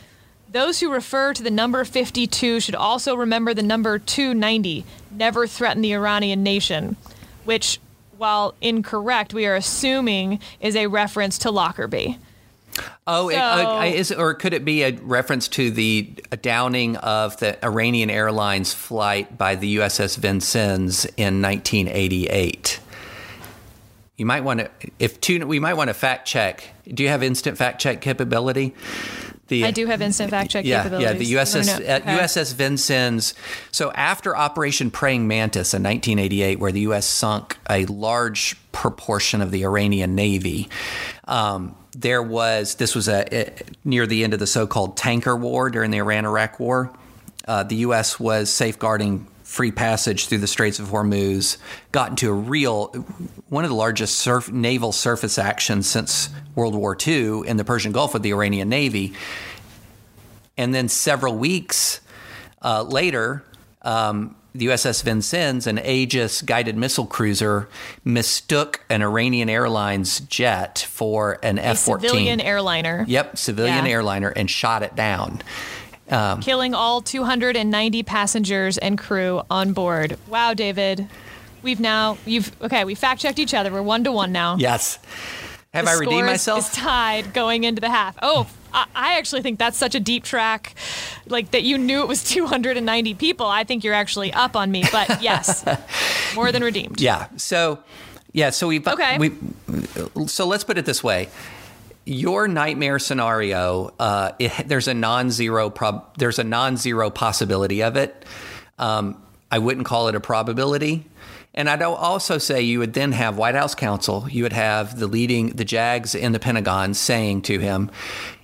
[0.51, 4.85] "Those who refer to the number 52 should also remember the number 290.
[5.11, 6.97] Never threaten the Iranian nation,"
[7.45, 7.79] which,
[8.17, 12.19] while incorrect, we are assuming is a reference to Lockerbie.
[13.07, 16.03] Oh, it, uh, is, or could it be a reference to the
[16.43, 22.79] downing of the Iranian Airlines flight by the USS Vincennes in 1988?
[24.19, 26.65] You might want to, if two, we might want to fact check.
[26.93, 28.75] Do you have instant fact check capability?
[29.47, 31.31] The, I do have instant fact check yeah, capabilities.
[31.31, 32.19] Yeah, the USS You wanna know- uh, okay.
[32.19, 33.35] USS Vincennes.
[33.71, 37.07] So after Operation Praying Mantis in 1988, where the U.S.
[37.07, 40.69] sunk a large proportion of the Iranian Navy,
[41.27, 43.53] um, there was this was a, a
[43.85, 46.93] near the end of the so-called tanker war during the Iran-Iraq War.
[47.47, 48.21] Uh, the U.S.
[48.21, 51.57] was safeguarding free passage through the Straits of Hormuz,
[51.91, 52.89] got into a real
[53.49, 57.91] one of the largest surf, naval surface actions since World War II in the Persian
[57.93, 59.15] Gulf with the Iranian Navy.
[60.59, 62.01] And then several weeks
[62.63, 63.43] uh, later,
[63.81, 67.69] um, the USS Vincennes, an Aegis guided missile cruiser,
[68.05, 72.09] mistook an Iranian Airlines jet for an F 14.
[72.11, 73.05] civilian airliner.
[73.09, 73.93] Yep, civilian Yeah.
[73.93, 75.41] airliner and shot it down.
[76.11, 80.19] Um, killing all 290 passengers and crew on board.
[80.29, 81.09] Wow, David.
[81.63, 82.85] We've now you've okay.
[82.85, 83.73] We fact checked each other.
[83.73, 84.57] We're one to one now.
[84.57, 84.99] yes.
[85.75, 86.61] Have The I redeemed myself?
[86.61, 88.17] Is tied going into the half.
[88.23, 90.75] Oh, I, I actually think that's such a deep track,
[91.27, 93.47] like that you knew it was 290 people.
[93.47, 94.85] I think you're actually up on me.
[94.91, 95.65] But yes,
[96.35, 97.01] more than redeemed.
[97.03, 97.29] Yeah.
[97.37, 97.81] So,
[98.33, 98.49] yeah.
[98.51, 98.83] So we.
[98.85, 99.19] Okay.
[99.19, 99.33] We.
[100.27, 101.29] So let's put it this way.
[102.09, 106.17] Your nightmare scenario, uh, it, there's a non-zero prob.
[106.17, 108.25] There's a non-zero possibility of it.
[108.79, 111.05] Um, I wouldn't call it a probability.
[111.55, 114.27] And I'd also say you would then have White House counsel.
[114.31, 117.91] You would have the leading the JAGs in the Pentagon saying to him,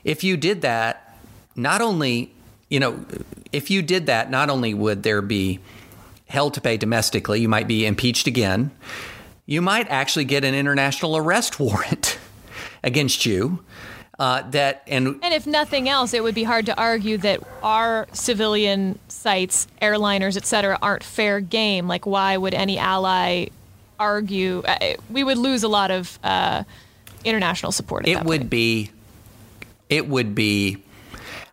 [0.03, 1.17] if you did that,
[1.57, 2.35] not only
[2.69, 3.05] you know,
[3.53, 5.61] if you did that, not only would there be
[6.27, 8.73] hell to pay domestically, you might be impeached again.
[9.47, 12.19] You might actually get an international arrest warrant
[12.85, 13.65] against you.
[14.17, 18.07] Uh, that and And if nothing else, it would be hard to argue that our
[18.13, 21.89] civilian sites, airliners, et cetera, aren't fair game.
[21.89, 23.47] Like, why would any ally
[23.99, 24.63] argue?
[24.65, 26.63] Uh, we would lose a lot of uh,
[27.25, 28.07] international support.
[28.07, 28.51] It would point.
[28.51, 28.91] be
[29.89, 30.83] it would be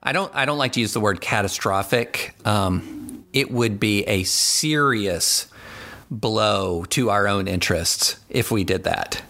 [0.04, 4.24] i don't i don't like to use the word catastrophic um, it would be a
[4.24, 5.48] serious
[6.10, 9.22] blow to our own interests if we did that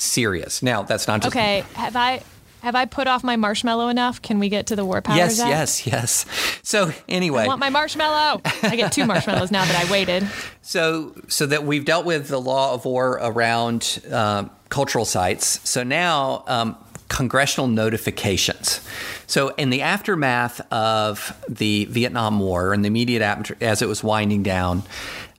[0.00, 2.22] serious now that's not just Okay, have I
[2.62, 4.20] have I put off my marshmallow enough?
[4.20, 5.48] Can we get to the War Powers yes Act?
[5.50, 6.26] yes yes
[6.62, 8.42] so anyway I want my marshmallow.
[8.62, 10.28] I get two marshmallows now that I waited.
[10.62, 15.68] So, so that we've dealt with the law of war around um, cultural sites.
[15.68, 16.76] So now, um,
[17.08, 18.86] congressional notifications.
[19.26, 24.04] So, in the aftermath of the Vietnam War and the immediate after, as it was
[24.04, 24.82] winding down,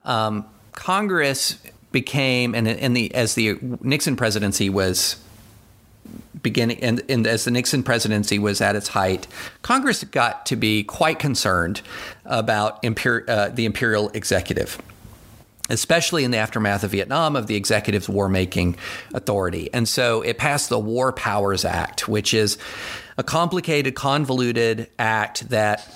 [0.03, 1.57] um, Congress
[1.91, 5.17] became, and in the as the Nixon presidency was
[6.41, 9.27] beginning and, and as the Nixon presidency was at its height,
[9.61, 11.81] Congress got to be quite concerned
[12.25, 14.81] about imper- uh, the imperial executive.
[15.69, 18.75] Especially in the aftermath of Vietnam, of the executive's war making
[19.13, 19.69] authority.
[19.71, 22.57] And so it passed the War Powers Act, which is
[23.17, 25.87] a complicated, convoluted act that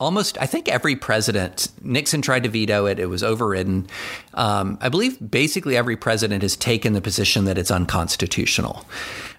[0.00, 2.98] almost I think every president Nixon tried to veto it.
[2.98, 3.86] It was overridden.
[4.34, 8.84] Um, I believe basically every president has taken the position that it's unconstitutional.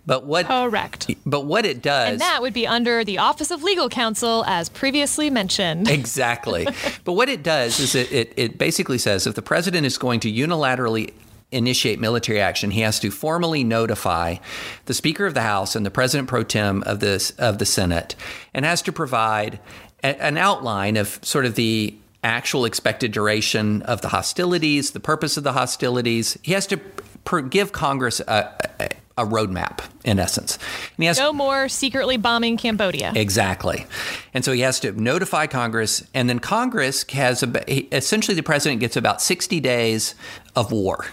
[0.06, 1.12] But what Correct.
[1.26, 4.70] But what it does And that would be under the Office of Legal Counsel, as
[4.70, 5.88] previously mentioned.
[5.90, 6.68] exactly.
[7.04, 10.20] but what it does is it, it it basically says if the president is going
[10.22, 11.14] to unilaterally
[11.52, 14.38] initiate military action, he has to formally notify
[14.86, 18.16] the Speaker of the House and the President pro tem of this of the Senate,
[18.54, 19.60] and has to provide
[20.04, 25.38] a, an outline of sort of the actual expected duration of the hostilities, the purpose
[25.38, 26.38] of the hostilities.
[26.42, 26.78] He has to
[27.24, 30.58] pr- give Congress a, a, a roadmap, in essence.
[30.58, 33.12] And he has No more secretly bombing Cambodia.
[33.16, 33.86] Exactly.
[34.34, 37.44] And so he has to notify Congress, and then Congress has
[37.92, 40.16] essentially the president gets about 60 days
[40.56, 41.06] of war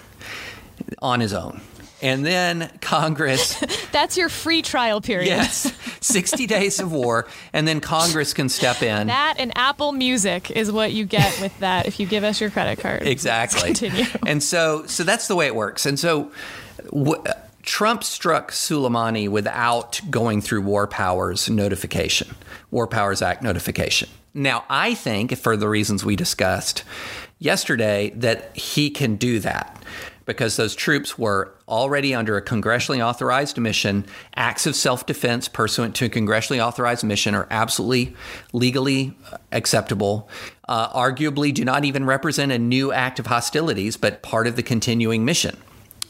[1.00, 1.60] on his own.
[2.00, 3.58] And then Congress,
[3.92, 5.26] That's your free trial period.
[5.26, 9.08] yes, 60 days of war, and then Congress can step in.
[9.08, 12.50] That and Apple Music is what you get with that if you give us your
[12.50, 13.02] credit card.
[13.02, 13.60] Exactly.
[13.68, 14.04] Let's continue.
[14.26, 15.86] And so, so that's the way it works.
[15.86, 16.30] And so,
[16.92, 17.22] w-
[17.62, 22.34] Trump struck Soleimani without going through War Powers notification,
[22.70, 24.08] War Powers Act notification.
[24.32, 26.84] Now, I think, for the reasons we discussed
[27.38, 29.74] yesterday, that he can do that
[30.28, 34.04] because those troops were already under a congressionally authorized mission.
[34.36, 38.14] Acts of self defense pursuant to a congressionally authorized mission are absolutely
[38.52, 39.16] legally
[39.50, 40.28] acceptable.
[40.68, 44.62] Uh, arguably, do not even represent a new act of hostilities, but part of the
[44.62, 45.56] continuing mission.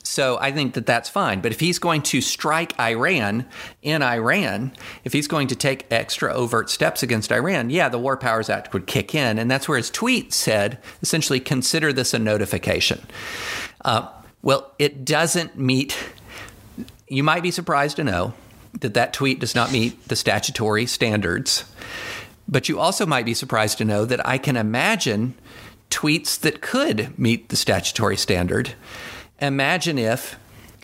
[0.09, 1.43] So I think that that's fine.
[1.43, 3.45] But if he's going to strike Iran
[3.83, 4.73] in Iran,
[5.05, 8.73] if he's going to take extra overt steps against Iran, yeah, the War Powers Act
[8.73, 9.39] would kick in.
[9.39, 13.07] And that's where his tweet said essentially, consider this a notification.
[13.85, 14.09] Uh,
[14.41, 15.95] well, it doesn't meet,
[17.09, 18.33] you might be surprised to know
[18.81, 21.67] that that tweet does not meet the statutory standards.
[22.49, 25.35] But you also might be surprised to know that I can imagine
[25.91, 28.73] tweets that could meet the statutory standard.
[29.41, 30.37] Imagine if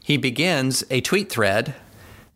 [0.02, 1.74] he begins a tweet thread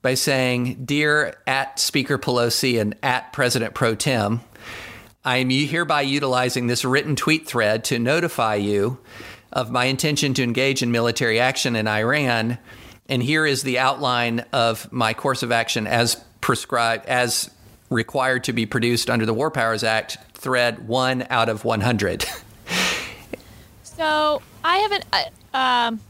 [0.02, 4.40] by saying, Dear at Speaker Pelosi and at President Pro Tem,
[5.24, 8.98] I am hereby utilizing this written tweet thread to notify you
[9.52, 12.59] of my intention to engage in military action in Iran.
[13.09, 17.50] And here is the outline of my course of action as prescribed, as
[17.90, 22.24] required to be produced under the War Powers Act, thread one out of 100.
[23.83, 25.04] So I haven't.
[25.12, 26.00] Uh, um,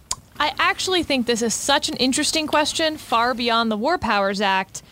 [0.40, 4.82] I actually think this is such an interesting question, far beyond the War Powers Act,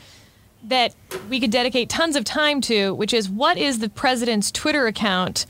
[0.64, 0.94] that
[1.28, 5.46] we could dedicate tons of time to, which is what is the president's Twitter account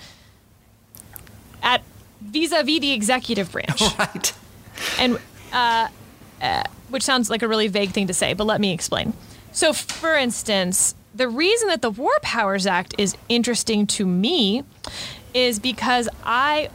[1.62, 1.82] at
[2.20, 4.32] vis-a-vis the executive branch, Right.
[4.98, 5.18] and
[5.52, 5.88] uh,
[6.42, 9.14] uh, which sounds like a really vague thing to say, but let me explain.
[9.52, 14.64] So, for instance, the reason that the War Powers Act is interesting to me
[15.32, 16.68] is because I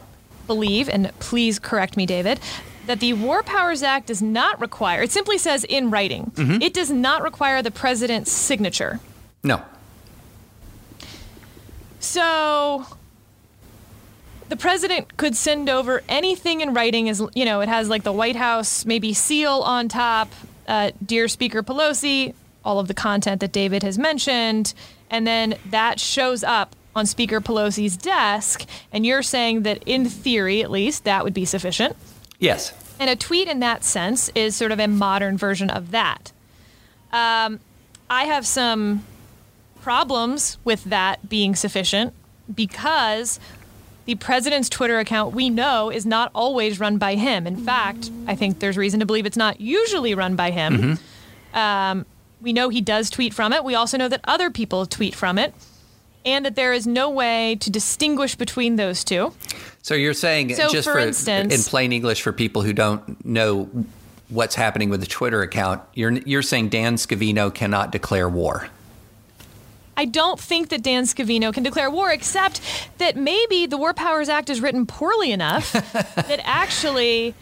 [0.46, 2.40] believe, and please correct me, David,
[2.86, 6.90] that the War Powers Act does not require, it simply says in writing, it does
[6.90, 9.00] not require the president's signature.
[9.44, 9.62] No.
[12.00, 12.86] So
[14.52, 18.12] the president could send over anything in writing as you know it has like the
[18.12, 20.30] white house maybe seal on top
[20.68, 24.74] uh, dear speaker pelosi all of the content that david has mentioned
[25.08, 30.62] and then that shows up on speaker pelosi's desk and you're saying that in theory
[30.62, 31.96] at least that would be sufficient
[32.38, 32.72] Yes.
[33.00, 36.32] and a tweet in that sense is sort of a modern version of that.
[37.12, 37.60] Um,
[38.10, 39.04] I have some
[39.80, 42.12] problems with that being sufficient
[42.54, 43.38] because
[44.04, 47.46] the president's Twitter account we know is not always run by him.
[47.46, 50.98] In fact, I think there's reason to believe it's not usually run by him.
[51.54, 52.06] Um,
[52.40, 53.62] we know he does tweet from it.
[53.64, 55.54] We also know that other people tweet from it.
[56.24, 59.32] And that there is no way to distinguish between those two.
[59.82, 63.68] So you're saying So, just for instance- in plain English for people who don't know
[64.28, 68.68] what's happening with the Twitter account, you're you're saying Dan Scavino cannot declare war.
[69.96, 72.60] I don't think that Dan Scavino can declare war, except
[72.98, 75.72] that maybe the War Powers Act is written poorly enough
[76.14, 77.34] that actually,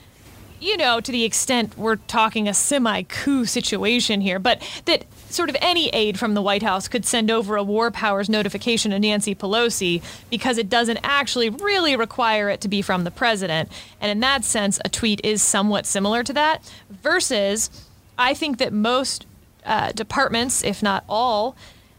[0.61, 5.49] you know, to the extent we're talking a semi coup situation here, but that sort
[5.49, 8.99] of any aide from the White House could send over a war powers notification to
[8.99, 13.71] Nancy Pelosi because it doesn't actually really require it to be from the president.
[14.01, 17.71] And in that sense, a tweet is somewhat similar to that, versus
[18.19, 19.27] I think that most
[19.65, 21.57] uh, departments, if not all,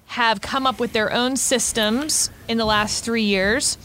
[0.08, 3.78] have come up with their own systems in the last three years.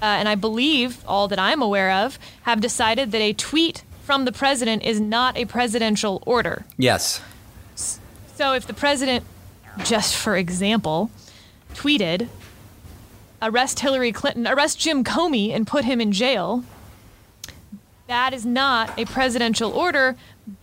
[0.00, 4.24] Uh, and I believe all that I'm aware of have decided that a tweet from
[4.24, 6.64] the president is not a presidential order.
[6.76, 7.20] Yes.
[8.38, 9.24] So if the president,
[9.82, 11.10] just for example,
[11.74, 12.28] tweeted,
[13.42, 16.62] arrest Hillary Clinton, arrest Jim Comey and put him in jail,
[18.06, 20.14] that is not a presidential order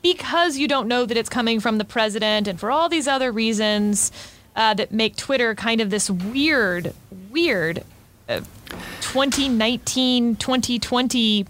[0.01, 3.29] because you don't know that it's coming from the president and for all these other
[3.29, 4.09] reasons
[4.55, 6.93] uh, that make Twitter kind of this weird,
[7.29, 7.83] weird
[8.29, 8.39] uh,
[9.01, 11.45] 2019, 2020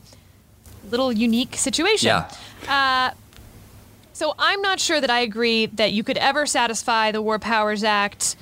[0.90, 2.08] little unique situation.
[2.08, 3.14] Yeah.
[4.16, 7.84] So I'm not sure that I agree that you could ever satisfy the War Powers
[7.84, 8.38] Act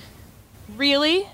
[0.78, 1.28] really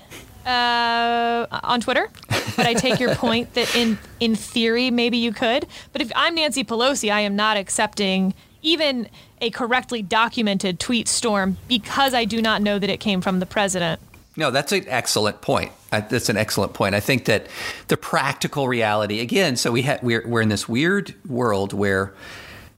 [0.46, 2.08] uh, on Twitter.
[2.56, 5.66] But I take your point that in in theory maybe you could.
[5.92, 9.10] But if I'm Nancy Pelosi, I am not accepting even
[9.42, 13.46] a correctly documented tweet storm because I do not know that it came from the
[13.46, 14.00] president.
[14.38, 15.70] No, that's an excellent point.
[15.92, 16.94] I, that's an excellent point.
[16.94, 17.46] I think that
[17.88, 22.14] the practical reality, again, so we ha- we're, we're in this weird world where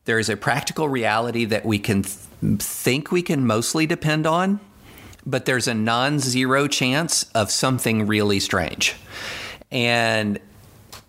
[0.05, 2.17] there is a practical reality that we can th-
[2.59, 4.61] think we can mostly depend on,
[5.25, 8.97] but there's a non zero chance of something really strange.
[9.71, 10.41] And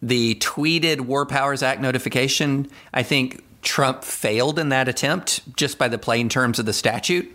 [0.01, 5.87] the tweeted War Powers Act notification, I think Trump failed in that attempt just by
[5.87, 7.31] the plain terms of the statute.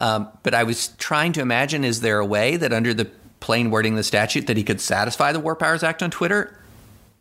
[0.00, 3.70] Um, but I was trying to imagine is there a way that under the plain
[3.70, 6.58] wording of the statute that he could satisfy the War Powers Act on Twitter?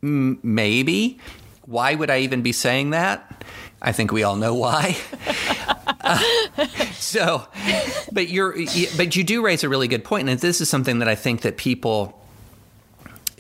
[0.04, 1.20] M- maybe.
[1.66, 3.44] Why would I even be saying that?
[3.86, 4.98] I think we all know why.
[6.02, 6.20] Uh,
[6.94, 7.48] so,
[8.12, 8.56] but you're,
[8.98, 11.42] but you do raise a really good point, and this is something that I think
[11.42, 12.20] that people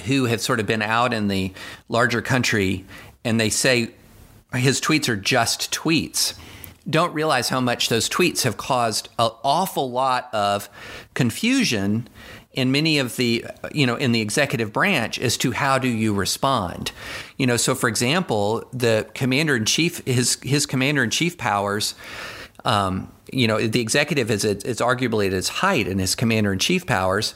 [0.05, 1.51] who have sort of been out in the
[1.89, 2.86] larger country
[3.23, 3.89] and they say
[4.53, 6.36] his tweets are just tweets
[6.88, 10.69] don't realize how much those tweets have caused an awful lot of
[11.13, 12.08] confusion
[12.55, 16.13] in many of the you know in the executive branch as to how do you
[16.13, 16.91] respond.
[17.37, 21.95] You know so for example the commander in chief his his commander in chief powers
[22.63, 26.59] um, you know the executive is it's arguably at its height in his commander in
[26.59, 27.35] chief powers.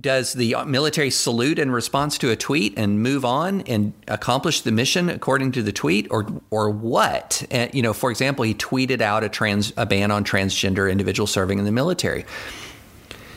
[0.00, 4.72] Does the military salute in response to a tweet and move on and accomplish the
[4.72, 7.44] mission according to the tweet or or what?
[7.50, 11.30] And, you know for example he tweeted out a trans a ban on transgender individuals
[11.30, 12.24] serving in the military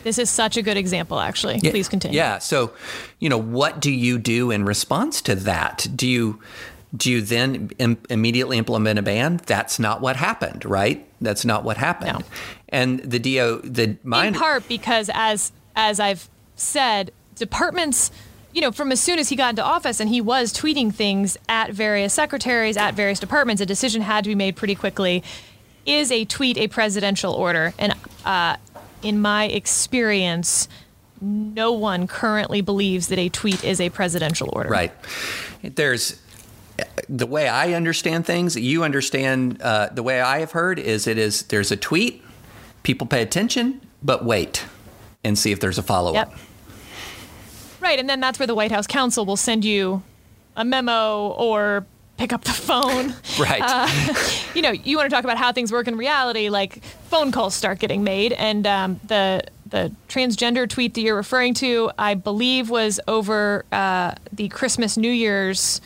[0.04, 1.58] This is such a good example, actually.
[1.60, 2.16] Please continue.
[2.16, 2.70] yeah so
[3.18, 6.40] you know what do you do in response to that do you
[6.96, 11.64] do you then Im- immediately implement a ban that's not what happened right that's not
[11.64, 12.24] what happened No.
[12.68, 18.12] and the do the my in part because as as I've said, departments,
[18.52, 21.36] you know, from as soon as he got into office and he was tweeting things
[21.48, 25.24] at various secretaries, at various departments, a decision had to be made pretty quickly.
[25.84, 27.74] is a tweet a presidential order?
[27.76, 27.92] And
[28.24, 28.56] uh,
[29.04, 30.68] in my experience,
[31.20, 34.68] no one currently believes that a tweet is a presidential order.
[34.68, 34.92] Right.
[35.62, 36.20] There's
[37.08, 38.56] the way I understand things.
[38.56, 42.22] You understand uh, the way I have heard is it is there's a tweet,
[42.82, 44.64] people pay attention, but wait
[45.22, 46.30] and see if there's a follow up.
[46.30, 46.38] Yep.
[47.80, 50.02] Right, and then that's where the White House counsel will send you
[50.56, 51.86] a memo or
[52.16, 53.14] pick up the phone.
[53.36, 53.62] Right.
[53.64, 53.88] Uh,
[54.54, 56.50] you know, you want to talk about how things work in reality.
[56.50, 61.54] Like phone calls start getting made, and um, the the transgender tweet that you're referring
[61.54, 65.80] to, I believe, was over uh, the Christmas New Year's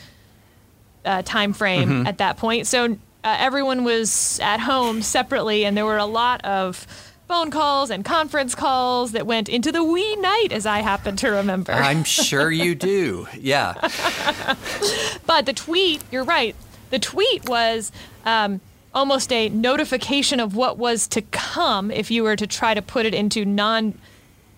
[1.05, 2.07] uh, time frame mm-hmm.
[2.07, 2.67] at that point.
[2.67, 6.85] So uh, everyone was at home separately, and there were a lot of
[7.29, 11.29] phone calls and conference calls that went into the wee night, as I happen to
[11.29, 11.71] remember.
[11.71, 13.27] I'm sure you do.
[13.37, 13.75] Yeah.
[15.27, 16.55] but the tweet, you're right.
[16.89, 17.91] The tweet was
[18.25, 18.61] um,
[18.95, 23.05] almost a notification of what was to come if you were to try to put
[23.05, 23.93] it into non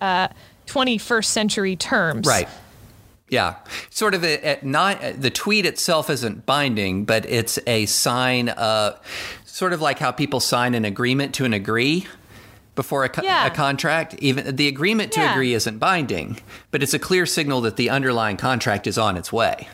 [0.00, 0.28] uh,
[0.66, 2.26] 21st century terms.
[2.26, 2.48] Right.
[3.28, 3.56] Yeah,
[3.90, 8.98] sort of a, a not the tweet itself isn't binding, but it's a sign of
[9.44, 12.06] sort of like how people sign an agreement to an agree
[12.74, 13.46] before a, co- yeah.
[13.46, 14.14] a contract.
[14.14, 15.32] Even the agreement to yeah.
[15.32, 16.38] agree isn't binding,
[16.70, 19.68] but it's a clear signal that the underlying contract is on its way.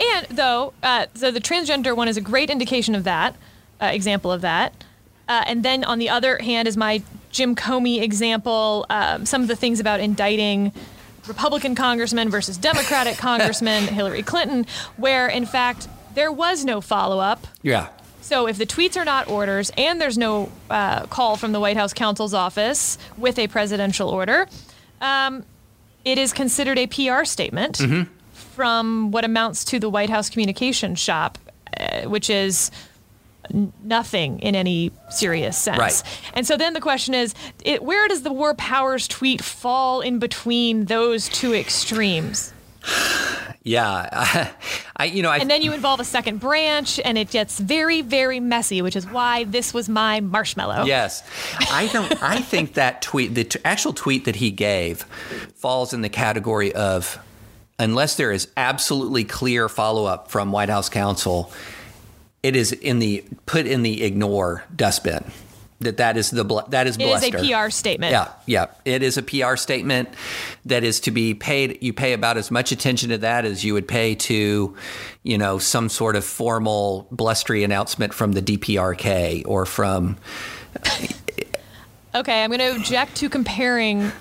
[0.00, 3.36] And though, uh, so the transgender one is a great indication of that,
[3.80, 4.84] uh, example of that.
[5.28, 9.48] Uh, and then on the other hand is my Jim Comey example, um, some of
[9.48, 10.72] the things about indicting
[11.28, 17.46] Republican congressmen versus Democratic congressmen, Hillary Clinton, where in fact there was no follow up.
[17.62, 17.88] Yeah.
[18.20, 21.76] So if the tweets are not orders and there's no uh, call from the White
[21.76, 24.46] House counsel's office with a presidential order,
[25.00, 25.44] um,
[26.04, 28.12] it is considered a PR statement mm-hmm.
[28.32, 31.38] from what amounts to the White House communication shop,
[31.78, 32.70] uh, which is
[33.82, 35.78] nothing in any serious sense.
[35.78, 36.02] Right.
[36.34, 40.18] And so then the question is, it, where does the War Powers tweet fall in
[40.18, 42.52] between those two extremes?
[43.70, 44.50] Yeah, I,
[44.96, 48.02] I, you know, I, and then you involve a second branch, and it gets very,
[48.02, 50.86] very messy, which is why this was my marshmallow.
[50.86, 51.22] Yes,
[51.70, 52.20] I don't.
[52.20, 55.02] I think that tweet, the t- actual tweet that he gave,
[55.54, 57.16] falls in the category of
[57.78, 61.52] unless there is absolutely clear follow up from White House counsel,
[62.42, 65.30] it is in the put in the ignore dustbin
[65.80, 67.26] that that is the that is bluster.
[67.26, 68.12] It is a PR statement.
[68.12, 70.10] Yeah, yeah, it is a PR statement
[70.66, 71.82] that is to be paid.
[71.82, 74.76] You pay about as much attention to that as you would pay to,
[75.22, 80.18] you know, some sort of formal blustery announcement from the DPRK or from.
[82.14, 84.12] okay, I'm going to object to comparing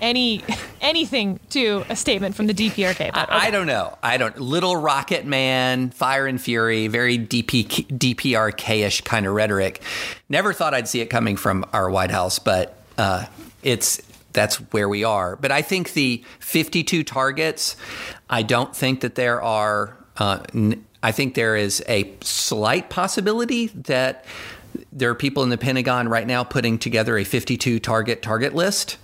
[0.00, 0.42] any
[0.80, 3.12] anything to a statement from the DPRK.
[3.12, 3.38] But, okay.
[3.38, 3.96] I, don't know.
[4.02, 4.38] I don't.
[4.38, 9.82] Little Rocket Man, Fire and Fury, very DP, DPRK-ish kind of rhetoric.
[10.28, 13.26] Never thought I'd see it coming from our White House, but uh,
[13.62, 14.00] it's
[14.32, 15.36] that's where we are.
[15.36, 17.76] But I think the 52 targets.
[18.28, 19.96] I don't think that there are.
[20.16, 24.26] Uh, n- I think there is a slight possibility that
[24.92, 28.98] there are people in the Pentagon right now putting together a 52 target target list.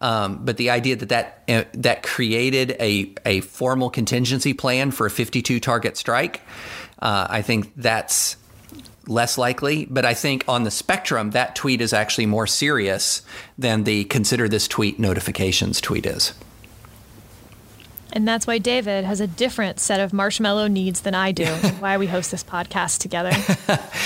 [0.00, 5.06] Um, but the idea that that uh, that created a a formal contingency plan for
[5.06, 6.42] a 52 target strike,
[7.00, 8.36] uh, I think that's
[9.06, 9.86] less likely.
[9.86, 13.22] But I think on the spectrum, that tweet is actually more serious
[13.56, 16.34] than the consider this tweet notifications tweet is.
[18.12, 21.46] And that's why David has a different set of marshmallow needs than I do.
[21.80, 23.32] why we host this podcast together.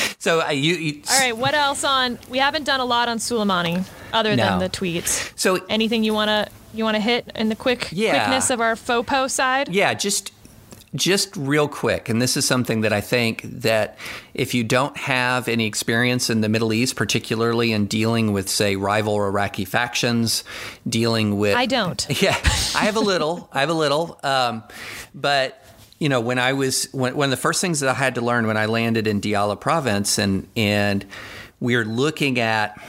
[0.19, 1.37] so uh, you, you, All right.
[1.37, 2.19] What else on?
[2.31, 4.45] We haven't done a lot on Soleimani other no.
[4.45, 5.33] than the tweets.
[5.37, 8.11] So anything you want to you want to hit in the quick yeah.
[8.11, 9.69] quickness of our FOPO side?
[9.69, 9.95] Yeah.
[9.95, 10.33] Just
[10.95, 13.99] just real quick, and this is something that I think that
[14.33, 18.77] if you don't have any experience in the Middle East, particularly in dealing with, say,
[18.77, 20.45] rival Iraqi factions,
[20.89, 22.07] dealing with I don't.
[22.23, 22.37] Yeah,
[22.75, 23.49] I have a little.
[23.53, 24.65] I have a little, um,
[25.15, 25.63] but
[25.99, 28.21] you know, when I was when one of the first things that I had to
[28.21, 31.05] learn when I landed in Diyala province, and and
[31.61, 32.81] we are looking at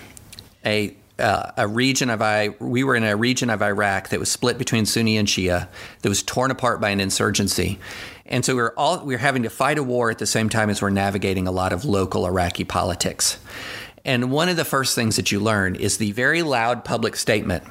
[0.66, 4.32] a uh, a region of I we were in a region of Iraq that was
[4.32, 5.68] split between Sunni and Shia
[6.02, 7.80] that was torn apart by an insurgency.
[8.26, 10.50] And so we were all we were having to fight a war at the same
[10.50, 13.38] time as we're navigating a lot of local Iraqi politics.
[14.06, 17.64] And one of the first things that you learn is the very loud public statement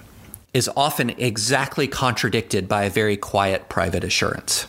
[0.53, 4.67] is often exactly contradicted by a very quiet private assurance.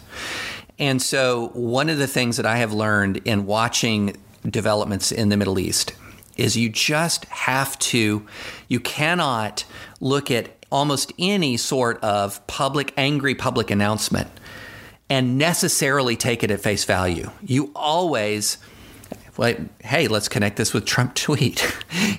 [0.77, 4.15] And so one of the things that I have learned in watching
[4.47, 5.93] developments in the Middle East
[6.39, 8.25] is you just have to,
[8.67, 9.65] you cannot
[9.99, 14.29] look at almost any sort of public, angry public announcement
[15.09, 17.29] and necessarily take it at face value.
[17.41, 18.59] You always,
[19.37, 21.65] well, hey, let's connect this with Trump tweet.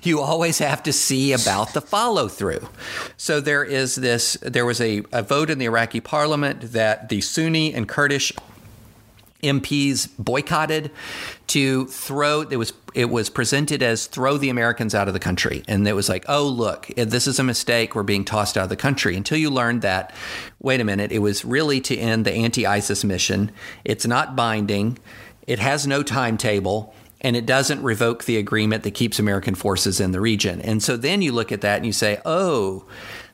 [0.02, 2.68] you always have to see about the follow through.
[3.16, 4.36] So there is this.
[4.42, 8.32] There was a, a vote in the Iraqi parliament that the Sunni and Kurdish
[9.42, 10.90] MPs boycotted
[11.50, 15.64] to throw it was it was presented as throw the Americans out of the country.
[15.66, 18.68] And it was like oh look this is a mistake we're being tossed out of
[18.68, 19.16] the country.
[19.16, 20.14] Until you learned that
[20.60, 23.50] wait a minute it was really to end the anti-ISIS mission.
[23.84, 24.98] It's not binding.
[25.46, 30.12] It has no timetable and it doesn't revoke the agreement that keeps American forces in
[30.12, 32.84] the region and so then you look at that and you say oh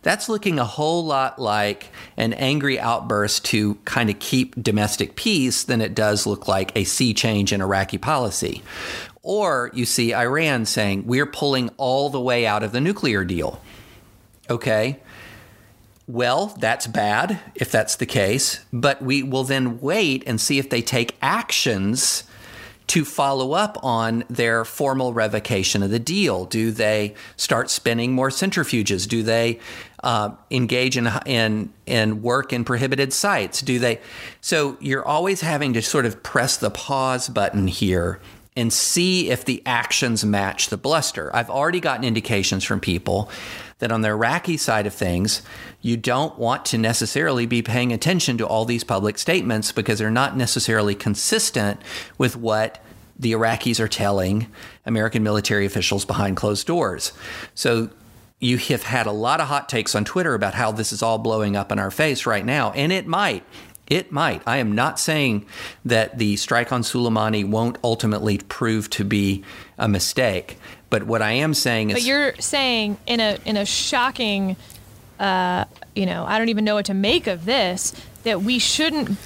[0.06, 5.64] that's looking a whole lot like an angry outburst to kind of keep domestic peace
[5.64, 8.62] than it does look like a sea change in Iraqi policy.
[9.24, 13.60] Or you see Iran saying, we're pulling all the way out of the nuclear deal.
[14.48, 15.00] Okay.
[16.06, 20.70] Well, that's bad if that's the case, but we will then wait and see if
[20.70, 22.22] they take actions
[22.88, 26.44] to follow up on their formal revocation of the deal?
[26.44, 29.08] Do they start spinning more centrifuges?
[29.08, 29.58] Do they
[30.04, 33.60] uh, engage in, in in work in prohibited sites?
[33.62, 34.00] Do they?
[34.40, 38.20] So you're always having to sort of press the pause button here
[38.56, 41.30] and see if the actions match the bluster.
[41.34, 43.30] I've already gotten indications from people
[43.78, 45.42] that on the Iraqi side of things,
[45.80, 50.10] you don't want to necessarily be paying attention to all these public statements because they're
[50.10, 51.80] not necessarily consistent
[52.16, 52.82] with what
[53.18, 54.46] the Iraqis are telling
[54.84, 57.12] American military officials behind closed doors.
[57.54, 57.90] So
[58.40, 61.18] you have had a lot of hot takes on Twitter about how this is all
[61.18, 63.44] blowing up in our face right now, and it might.
[63.86, 64.42] It might.
[64.46, 65.46] I am not saying
[65.84, 69.44] that the strike on Soleimani won't ultimately prove to be
[69.78, 70.58] a mistake,
[70.90, 71.94] but what I am saying is.
[71.94, 74.56] But you're saying in a in a shocking,
[75.18, 75.64] uh,
[75.94, 77.92] you know, I don't even know what to make of this.
[78.24, 79.16] That we shouldn't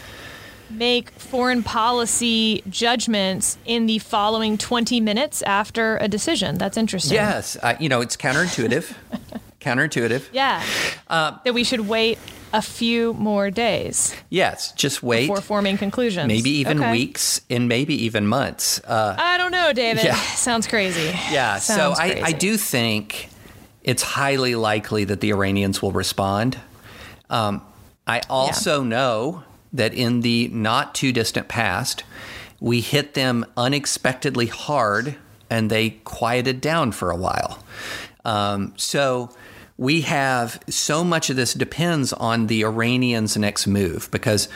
[0.71, 6.59] make foreign policy judgments in the following 20 minutes after a decision.
[6.59, 7.15] That's interesting.
[7.15, 8.95] Yes, uh, you know, it's counterintuitive.
[9.61, 10.29] counterintuitive.
[10.33, 10.65] Yeah.
[11.09, 12.19] Uh, that we should wait
[12.53, 14.15] a few more days.
[14.29, 16.27] Yes, just wait before forming conclusions.
[16.29, 16.93] Maybe even okay.
[16.93, 18.81] weeks and maybe even months.
[18.81, 20.05] Uh, I don't know, David.
[20.05, 20.15] Yeah.
[20.35, 21.07] Sounds crazy.
[21.31, 21.59] Yeah.
[21.59, 22.21] Sounds so crazy.
[22.21, 23.29] I, I do think
[23.83, 26.59] it's highly likely that the Iranians will respond.
[27.29, 27.63] Um,
[28.07, 28.89] I also yeah.
[28.89, 32.03] know that in the not too distant past,
[32.59, 35.17] we hit them unexpectedly hard
[35.49, 37.63] and they quieted down for a while.
[38.25, 39.31] Um, so
[39.81, 44.47] we have so much of this depends on the Iranians' next move because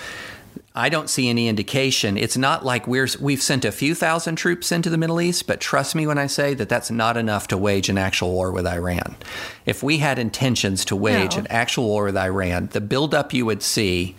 [0.74, 2.18] I don't see any indication.
[2.18, 5.60] It's not like we're we've sent a few thousand troops into the Middle East, but
[5.60, 8.66] trust me when I say that that's not enough to wage an actual war with
[8.66, 9.16] Iran.
[9.64, 11.40] If we had intentions to wage no.
[11.40, 14.16] an actual war with Iran, the buildup you would see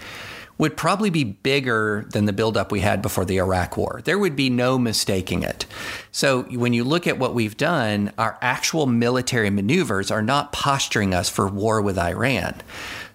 [0.58, 4.02] would probably be bigger than the buildup we had before the Iraq War.
[4.06, 5.66] There would be no mistaking it.
[6.12, 11.14] So when you look at what we've done, our actual military maneuvers are not posturing
[11.14, 12.62] us for war with Iran.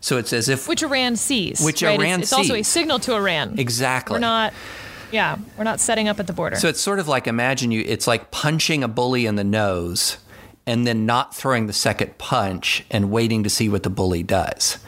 [0.01, 1.99] So it's as if which Iran sees, which right?
[1.99, 2.39] Iran it's, sees.
[2.41, 3.59] It's also a signal to Iran.
[3.59, 4.15] Exactly.
[4.15, 4.53] We're not.
[5.13, 6.57] Yeah, we're not setting up at the border.
[6.57, 7.83] So it's sort of like imagine you.
[7.85, 10.19] It's like punching a bully in the nose
[10.67, 14.79] and then not throwing the second punch and waiting to see what the bully does.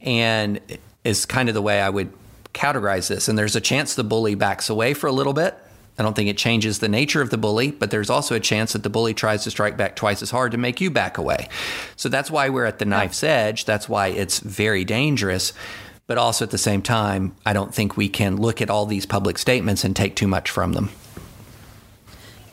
[0.00, 0.60] And
[1.04, 2.12] is kind of the way I would
[2.54, 3.28] categorize this.
[3.28, 5.54] And there's a chance the bully backs away for a little bit.
[5.98, 8.72] I don't think it changes the nature of the bully, but there's also a chance
[8.72, 11.48] that the bully tries to strike back twice as hard to make you back away.
[11.96, 13.64] So that's why we're at the knife's edge.
[13.64, 15.52] That's why it's very dangerous.
[16.06, 19.06] But also at the same time, I don't think we can look at all these
[19.06, 20.90] public statements and take too much from them.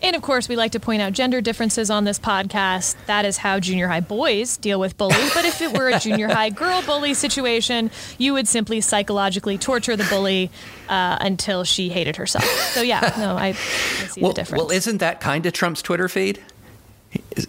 [0.01, 2.95] And of course, we like to point out gender differences on this podcast.
[3.07, 5.29] That is how junior high boys deal with bullying.
[5.33, 9.95] But if it were a junior high girl bully situation, you would simply psychologically torture
[9.95, 10.51] the bully
[10.89, 12.45] uh, until she hated herself.
[12.73, 14.63] So yeah, no, I, I see well, the difference.
[14.63, 16.41] Well, isn't that kind of Trump's Twitter feed?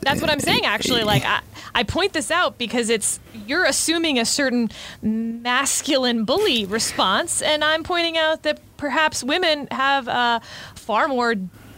[0.02, 0.64] That's what I'm saying.
[0.64, 1.40] Actually, like I,
[1.74, 4.70] I point this out because it's you're assuming a certain
[5.02, 10.40] masculine bully response, and I'm pointing out that perhaps women have a
[10.74, 11.34] far more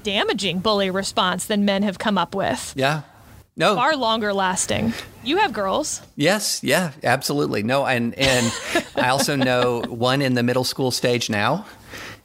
[0.08, 2.72] damaging bully response than men have come up with.
[2.74, 3.02] Yeah.
[3.58, 3.74] No.
[3.74, 4.94] Far longer lasting.
[5.22, 6.00] You have girls.
[6.16, 7.62] Yes, yeah, absolutely.
[7.62, 8.50] No, and and
[8.96, 11.66] I also know one in the middle school stage now.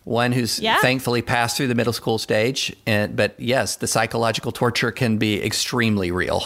[0.06, 0.80] One who's yeah.
[0.80, 5.44] thankfully passed through the middle school stage, and but yes, the psychological torture can be
[5.44, 6.46] extremely real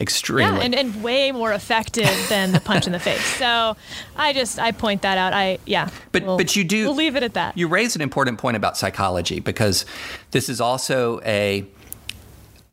[0.00, 0.58] extremely.
[0.58, 3.24] Yeah, and, and way more effective than the punch in the face.
[3.38, 3.76] So
[4.16, 5.32] i just i point that out.
[5.32, 7.56] I yeah but we'll, but you do we'll leave it at that.
[7.56, 9.86] You raise an important point about psychology because
[10.32, 11.66] this is also a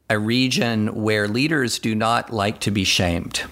[0.10, 3.44] a region where leaders do not like to be shamed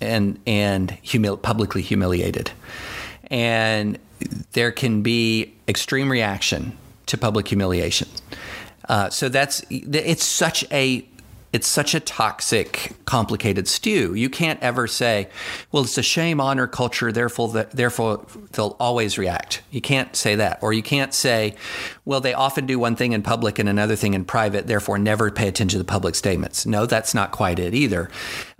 [0.00, 2.50] and and humil- publicly humiliated.
[3.30, 3.98] And
[4.52, 6.76] there can be extreme reaction
[7.06, 8.08] to public humiliation.
[8.88, 11.06] Uh, so that's it's such a
[11.52, 14.14] it's such a toxic, complicated stew.
[14.14, 15.28] You can't ever say,
[15.70, 20.34] "Well, it's a shame, honor culture, therefore, the, therefore they'll always react." You can't say
[20.36, 21.54] that, or you can't say,
[22.04, 25.30] "Well, they often do one thing in public and another thing in private, therefore never
[25.30, 28.10] pay attention to the public statements." No, that's not quite it either.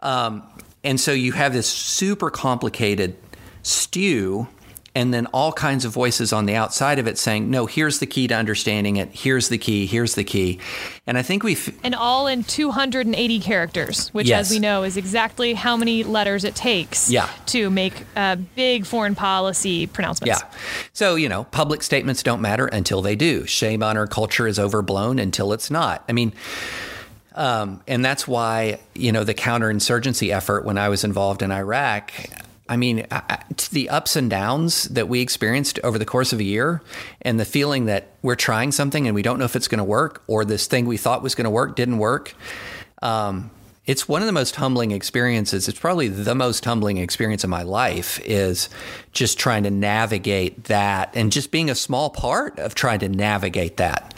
[0.01, 0.43] Um,
[0.85, 3.17] and so you have this super complicated
[3.63, 4.49] stew
[4.95, 8.07] and then all kinds of voices on the outside of it saying, "No, here's the
[8.07, 9.09] key to understanding it.
[9.13, 9.87] Here's the key.
[9.87, 10.59] Here's the key."
[11.07, 14.47] And I think we f- and all in 280 characters, which, Yes.
[14.47, 17.29] as we know, is exactly how many letters it takes Yeah.
[17.47, 20.41] to make uh, big foreign policy pronouncements.
[20.43, 20.49] Yeah.
[20.93, 23.47] So, you know, public statements don't matter until they do.
[23.47, 26.05] Shame on our culture is overblown until it's not.
[26.09, 26.33] I mean,
[27.35, 32.13] um, and that's why, you know, the counterinsurgency effort when I was involved in Iraq,
[32.69, 33.07] I mean,
[33.71, 36.81] the ups and downs that we experienced over the course of a year
[37.21, 39.85] and the feeling that we're trying something and we don't know if it's going to
[39.85, 42.35] work or this thing we thought was going to work didn't work.
[43.03, 43.51] Um,
[43.85, 45.67] it's one of the most humbling experiences.
[45.67, 48.69] It's probably the most humbling experience of my life is
[49.11, 53.79] just trying to navigate that and just being a small part of trying to navigate
[53.79, 54.15] that.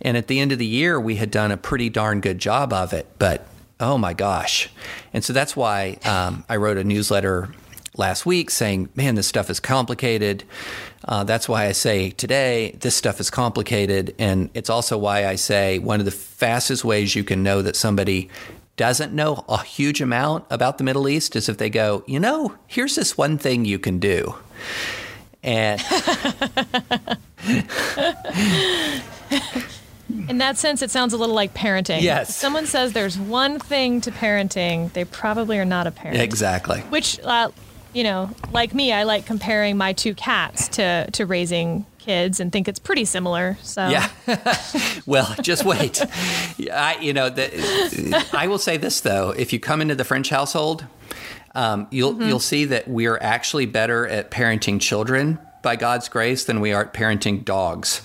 [0.00, 2.72] And at the end of the year, we had done a pretty darn good job
[2.72, 3.46] of it, but
[3.78, 4.70] oh my gosh.
[5.12, 7.50] And so that's why um, I wrote a newsletter
[7.96, 10.44] last week saying, man, this stuff is complicated.
[11.04, 14.14] Uh, that's why I say today, this stuff is complicated.
[14.18, 17.76] And it's also why I say one of the fastest ways you can know that
[17.76, 18.30] somebody
[18.76, 22.54] doesn't know a huge amount about the Middle East is if they go, you know,
[22.66, 24.34] here's this one thing you can do.
[25.42, 25.80] And
[30.28, 32.02] In that sense, it sounds a little like parenting.
[32.02, 32.30] Yes.
[32.30, 36.20] If someone says there's one thing to parenting, they probably are not a parent.
[36.20, 36.80] exactly.
[36.82, 37.50] Which, uh,
[37.92, 42.50] you know, like me, I like comparing my two cats to, to raising kids and
[42.50, 43.56] think it's pretty similar.
[43.62, 44.08] So Yeah.
[45.06, 46.02] well, just wait.
[46.72, 50.28] I, you know, the, I will say this though: if you come into the French
[50.30, 50.84] household,
[51.54, 52.28] um, you'll Mm-hmm.
[52.28, 56.72] you'll see that we are actually better at parenting children by God's grace than we
[56.72, 58.02] are at parenting dogs.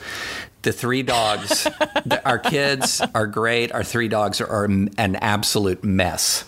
[0.61, 1.63] The three dogs,
[2.05, 3.71] the, our kids are great.
[3.71, 6.43] Our three dogs are, are an absolute mess.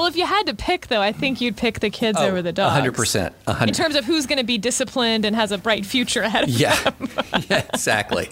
[0.00, 2.52] Well, if you had to pick, though, I think you'd pick the kids over the
[2.52, 2.70] dogs.
[2.70, 3.34] Oh, hundred percent.
[3.60, 6.48] In terms of who's going to be disciplined and has a bright future ahead of
[6.48, 6.74] Yeah,
[7.50, 8.30] yeah, exactly.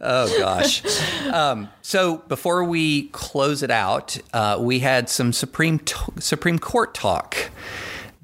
[0.00, 0.82] Oh gosh.
[1.32, 6.92] Um, so before we close it out, uh, we had some Supreme t- Supreme Court
[6.94, 7.50] talk.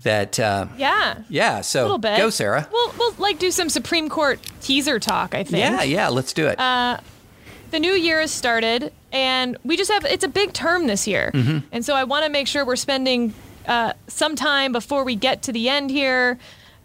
[0.02, 1.22] That uh, Yeah.
[1.28, 1.60] yeah.
[1.62, 2.16] So A little bit.
[2.18, 2.68] go, Sarah.
[2.72, 5.58] We'll, we'll like do some Supreme Court teaser talk, I think.
[5.58, 6.08] Yeah, yeah.
[6.08, 6.56] Let's do it.
[6.58, 11.30] the new year has started and we just have it's a big term this year.
[11.34, 11.58] Mm-hmm.
[11.72, 13.32] and so i want to make sure we're spending
[13.66, 16.38] uh, some time before we get to the end here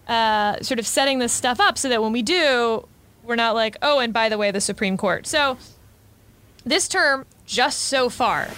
[0.07, 2.85] uh, sort of setting this stuff up so that when we do
[3.23, 5.25] we're not like oh and by the way the supreme court.
[5.27, 5.57] So
[6.65, 8.49] this term just so far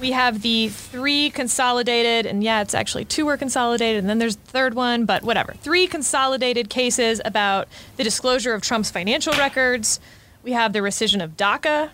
[0.00, 4.36] we have the three consolidated and yeah it's actually two were consolidated and then there's
[4.36, 5.54] the third one but whatever.
[5.54, 10.00] Three consolidated cases about the disclosure of trump's financial records.
[10.42, 11.90] We have the rescission of daca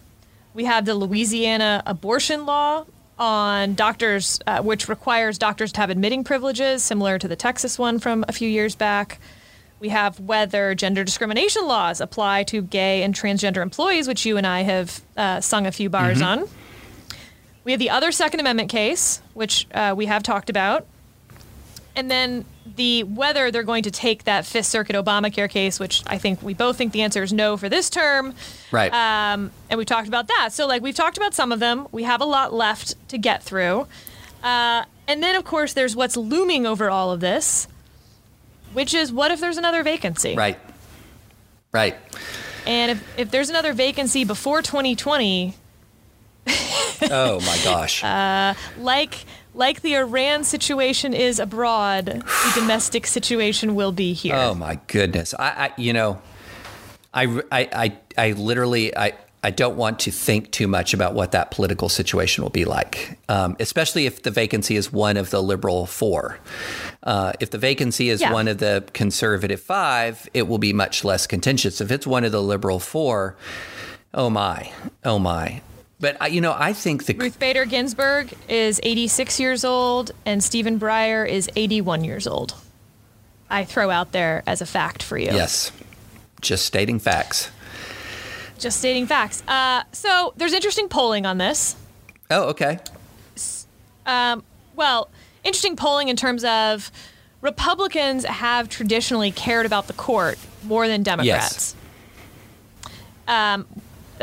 [0.55, 2.85] we have the louisiana abortion law
[3.19, 7.99] on doctors uh, which requires doctors to have admitting privileges similar to the texas one
[7.99, 9.21] from a few years back.
[9.79, 14.47] We have whether gender discrimination laws apply to gay and transgender employees which you and
[14.47, 16.49] i have uh, sung a few bars on.
[17.65, 20.87] We have the other Second Amendment case, which uh, we have talked about.
[21.97, 22.45] And then
[22.77, 26.55] the whether they're going to take that Fifth Circuit Obamacare case, which I think we
[26.55, 28.35] both think the answer is no for this term.
[28.71, 28.93] right.
[28.93, 30.51] Um, and we talked about that.
[30.53, 31.89] So, like, we've talked about some of them.
[31.93, 33.87] We have a lot left to get through.
[34.43, 37.67] Uh, and then, of course, there's what's looming over all of this,
[38.73, 40.37] which is what if there's another vacancy?
[40.37, 40.59] right.
[41.73, 41.97] Right.
[42.67, 45.55] And if, if there's another vacancy before 2020,
[47.11, 48.03] Oh my gosh.
[48.79, 49.25] like
[49.61, 54.35] like the Iran situation is abroad, the domestic situation will be here.
[54.35, 55.35] Oh my goodness.
[55.39, 56.21] I, I you know,
[57.13, 59.13] I, I, I, I literally, I,
[59.45, 63.19] I don't want to think too much about what that political situation will be like,
[63.29, 66.39] um, especially if the vacancy is one of the liberal four.
[67.03, 68.33] Uh, if the vacancy is Yeah.
[68.33, 71.81] one of the conservative five, it will be much less contentious.
[71.81, 73.37] If it's one of the liberal four,
[74.15, 74.71] oh my,
[75.05, 75.61] oh my.
[76.01, 80.43] But I, you know, I think the Ruth Bader Ginsburg is 86 years old, and
[80.43, 82.55] Stephen Breyer is 81 years old.
[83.51, 85.27] I throw out there as a fact for you.
[85.27, 85.73] yes,
[86.41, 87.51] just stating facts.
[88.59, 89.43] Just stating facts.
[89.47, 91.77] Uh, so there's interesting polling on this.
[92.31, 92.79] Oh, okay.
[94.81, 95.11] Well,
[95.45, 96.91] interesting polling in terms of
[97.43, 101.75] Republicans have traditionally cared about the court more than Democrats.
[102.87, 102.95] Yes.
[103.29, 103.67] um,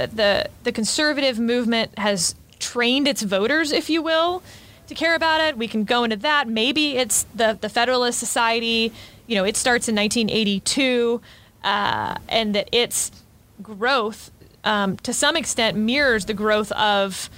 [0.05, 4.43] the the conservative movement has trained its voters, if you will,
[4.87, 5.57] to care about it.
[5.57, 6.47] We can go into that.
[6.47, 8.93] Maybe it's the the Federalist Society.
[9.25, 11.19] You know, it starts in 1982,
[11.63, 13.11] uh, and that its
[13.61, 14.31] growth,
[14.63, 17.29] um, to some extent, mirrors the growth of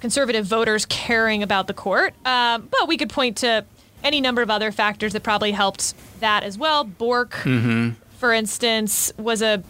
[0.00, 2.14] conservative voters caring about the court.
[2.24, 3.64] Um, but we could point to
[4.04, 6.84] any number of other factors that probably helped that as well.
[6.84, 7.90] Bork, Mm-hmm.
[8.18, 9.62] for instance, was a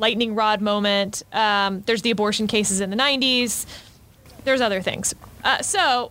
[0.00, 1.22] lightning rod moment.
[1.32, 3.66] Um, there's the abortion cases in the 90s.
[4.44, 5.14] There's other things.
[5.44, 6.10] Uh, so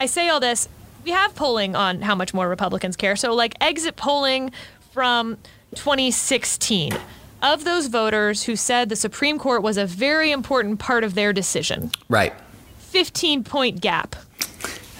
[0.00, 0.68] I say all this.
[1.04, 3.14] We have polling on how much more Republicans care.
[3.14, 4.50] So, like exit polling
[4.90, 5.36] from
[5.74, 6.92] 2016
[7.40, 11.32] of those voters who said the Supreme Court was a very important part of their
[11.32, 11.92] decision.
[12.08, 12.34] Right.
[12.78, 14.16] 15 point gap.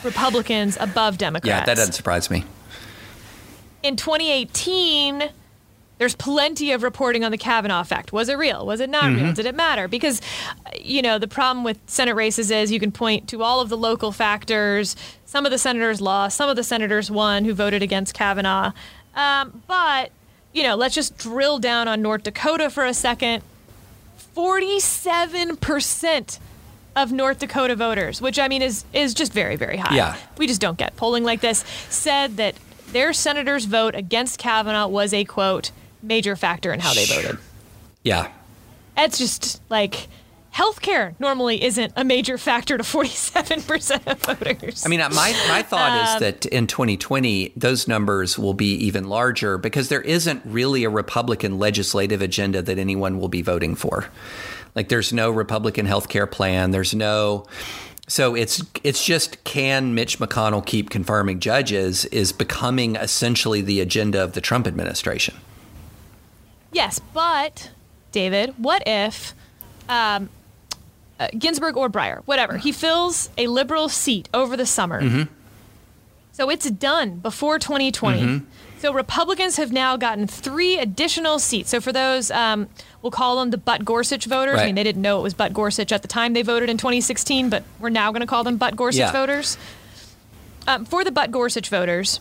[0.05, 1.49] Republicans above Democrats.
[1.49, 2.45] Yeah, that doesn't surprise me.
[3.83, 5.31] In 2018,
[5.99, 8.13] there's plenty of reporting on the Kavanaugh effect.
[8.13, 8.65] Was it real?
[8.65, 9.25] Was it not Mm-hmm.
[9.25, 9.33] real?
[9.35, 9.89] Did it matter?
[9.89, 10.21] Because,
[10.81, 13.77] you know, the problem with Senate races is you can point to all of the
[13.77, 14.97] local factors.
[15.27, 18.73] Some of the senators lost, some of the senators won who voted against Kavanaugh.
[19.15, 20.11] Um, but,
[20.53, 23.43] you know, let's just drill down on North Dakota for a second.
[24.35, 26.39] 47%
[26.97, 29.95] of North Dakota voters, which I mean is is just very very high.
[29.95, 30.17] Yeah.
[30.37, 31.65] We just don't get polling like this.
[31.91, 32.55] Said that
[32.93, 35.71] their senator's vote against Kavanaugh was a quote
[36.03, 37.39] major factor in how they voted.
[38.03, 38.31] Yeah.
[38.97, 40.09] It's just like
[40.55, 44.85] healthcare normally isn't a major factor to 47% of voters.
[44.85, 48.73] I mean, uh, my, my thought Um, is that in 2020, those numbers will be
[48.87, 53.77] even larger because there isn't really a Republican legislative agenda that anyone will be voting
[53.77, 54.07] for.
[54.75, 56.71] Like, there's no Republican healthcare plan.
[56.73, 57.47] There's no.
[58.11, 64.25] So it's it's just can Mitch McConnell keep confirming judges is becoming essentially the agenda
[64.25, 65.35] of the Trump administration.
[66.73, 67.71] Yes, but
[68.13, 69.35] David, what if
[69.89, 70.29] um,
[71.19, 75.27] uh, Ginsburg or Breyer, whatever, he fills a liberal seat over the summer.
[76.33, 78.43] So it's done before 2020.
[78.81, 81.69] So Republicans have now gotten three additional seats.
[81.71, 82.69] So for those, um,
[83.03, 84.61] we'll call them the But Gorsuch voters.
[84.61, 86.77] I mean, they didn't know it was But Gorsuch at the time they voted in
[86.77, 89.11] 2016, but we're now going to call them But Gorsuch Yeah.
[89.11, 89.59] voters.
[90.69, 92.21] Um, for the But Gorsuch voters,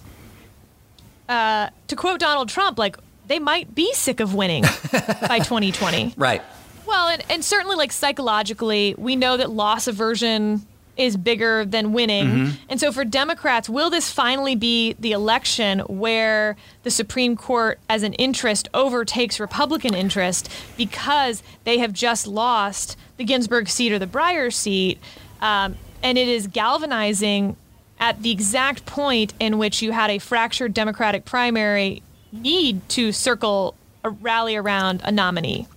[1.30, 2.98] uh, to quote Donald Trump, like
[3.28, 4.64] they might be sick of winning
[5.28, 6.14] by 2020.
[6.18, 6.42] Right.
[6.86, 10.66] Well, and, and certainly, like psychologically, we know that loss aversion
[10.96, 12.54] is bigger than winning.
[12.70, 18.04] And so, for Democrats, will this finally be the election where the Supreme Court, as
[18.04, 24.08] an interest, overtakes Republican interest because they have just lost the Ginsburg seat or the
[24.08, 24.98] Breyer seat?
[25.42, 27.58] Um, and it is galvanizing
[28.00, 32.02] at the exact point in which you had a fractured Democratic primary
[32.32, 35.68] need to circle a rally around a nominee.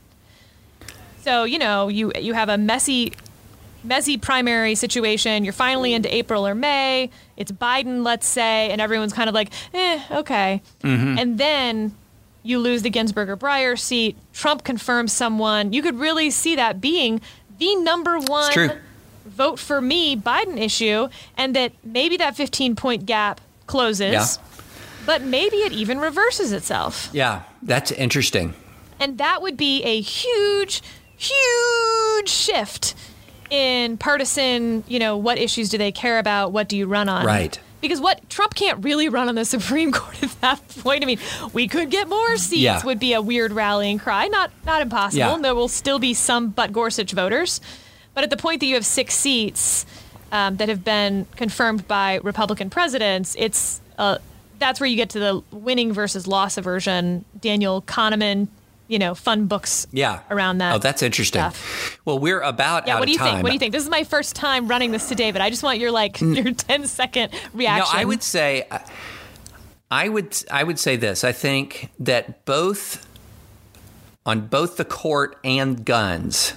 [1.22, 3.12] So you know you you have a messy,
[3.84, 5.44] messy primary situation.
[5.44, 7.10] You're finally into April or May.
[7.36, 10.62] It's Biden, let's say, and everyone's kind of like, eh, okay.
[11.18, 11.94] And then
[12.42, 14.16] you lose the Ginsburg or Breyer seat.
[14.32, 15.72] Trump confirms someone.
[15.72, 17.20] You could really see that being
[17.58, 18.52] the number one
[19.26, 24.12] vote for me Biden issue, and that maybe that 15 point gap closes.
[24.12, 24.24] Yeah.
[25.06, 27.08] But maybe it even reverses itself.
[27.12, 27.42] Yeah.
[27.62, 28.54] That's interesting.
[28.98, 30.82] And that would be a huge,
[31.16, 32.94] huge shift
[33.50, 36.52] in partisan, you know, what issues do they care about?
[36.52, 37.26] What do you run on?
[37.26, 37.58] Right.
[37.80, 41.02] Because what Trump can't really run on the Supreme Court at that point.
[41.02, 41.18] I mean,
[41.52, 42.84] we could get more seats Yeah.
[42.84, 44.28] would be a weird rallying cry.
[44.28, 45.18] Not not impossible.
[45.18, 45.38] Yeah.
[45.38, 47.60] There will still be some but Gorsuch voters.
[48.14, 49.86] But at the point that you have six seats
[50.30, 54.18] um, that have been confirmed by Republican presidents, it's uh,
[54.60, 57.24] that's where you get to the winning versus loss aversion.
[57.40, 58.46] Daniel Kahneman,
[58.86, 60.20] you know, fun books Yeah.
[60.30, 60.74] around that.
[60.74, 61.40] Oh, that's interesting.
[61.40, 61.98] stuff.
[62.04, 63.32] Well, we're about Yeah, what do you time.
[63.34, 63.42] think?
[63.42, 63.72] What do you think?
[63.72, 65.40] This is my first time running this to David.
[65.42, 66.36] I just want your like mm.
[66.36, 67.92] your 10 second reaction.
[67.92, 68.78] No, I would say, uh,
[69.90, 71.24] I would, I would say this.
[71.24, 73.06] I think that both,
[74.24, 76.52] on both the court and guns,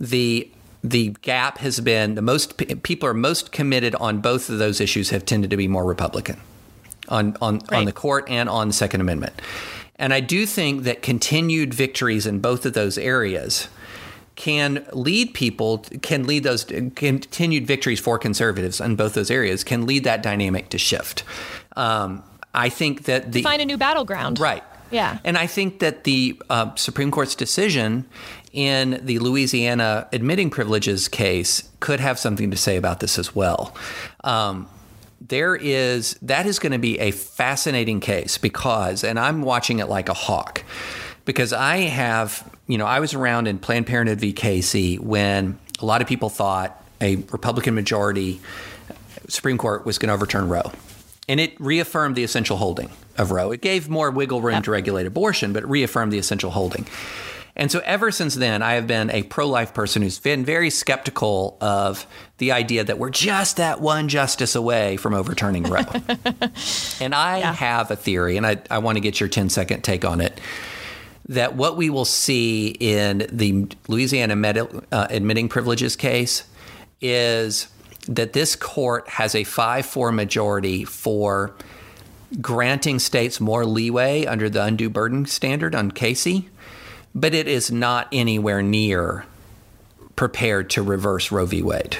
[0.00, 0.50] the
[0.84, 5.10] the gap has been the most people are most committed on both of those issues
[5.10, 6.40] have tended to be more Republican
[7.08, 9.34] on on on the court and on the Second Amendment.
[9.96, 13.68] And I do think that continued victories in both of those areas
[14.36, 19.84] can lead people can lead those continued victories for conservatives in both those areas can
[19.84, 21.24] lead that dynamic to shift.
[21.76, 22.22] Um,
[22.54, 24.38] I think that the find a new battleground.
[24.38, 24.62] Right.
[24.90, 25.18] Yeah.
[25.24, 28.08] And I think that the uh, Supreme Court's decision
[28.52, 33.76] in the Louisiana admitting privileges case could have something to say about this as well.
[34.24, 34.68] Um,
[35.20, 39.88] there is that is going to be a fascinating case because, and I'm watching it
[39.88, 40.64] like a hawk,
[41.24, 44.32] because I have you know, I was around in Planned Parenthood v.
[44.32, 48.40] Casey when a lot of people thought a Republican majority
[48.90, 48.94] uh,
[49.28, 50.70] Supreme Court was going to overturn Roe.
[51.28, 53.50] And it reaffirmed the essential holding of Roe.
[53.50, 56.86] It gave more wiggle room to regulate abortion, but it reaffirmed the essential holding.
[57.58, 60.70] And so ever since then, I have been a pro life person who's been very
[60.70, 62.06] skeptical of
[62.38, 65.80] the idea that we're just that one justice away from overturning Roe.
[67.00, 67.52] and I Yeah.
[67.54, 70.40] have a theory, and I, I want to get your 10 second take on it
[71.30, 74.58] that what we will see in the Louisiana med-
[74.90, 76.44] uh, admitting privileges case
[77.02, 77.68] is
[78.08, 81.54] that this court has a 5 4 majority for
[82.40, 86.48] granting states more leeway under the undue burden standard on Casey,
[87.14, 89.24] but it is not anywhere near
[90.16, 91.62] prepared to reverse Roe v.
[91.62, 91.98] Wade.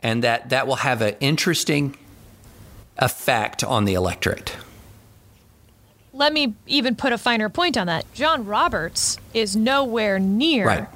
[0.00, 1.96] And that, that will have an interesting
[2.98, 4.56] effect on the electorate.
[6.12, 8.10] Let me even put a finer point on that.
[8.14, 10.88] John Roberts is nowhere near Right.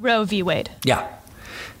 [0.00, 0.42] Roe v.
[0.42, 0.70] Wade.
[0.84, 1.06] Yeah.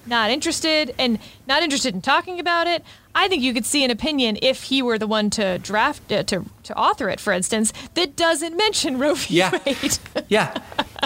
[0.06, 2.84] Not interested and not interested in talking about it.
[3.14, 6.22] I think you could see an opinion if he were the one to draft uh,
[6.24, 9.34] to to author it, for instance, that doesn't mention Roe v.
[9.36, 9.58] Yeah.
[9.66, 9.98] Wade.
[10.28, 10.56] Yeah.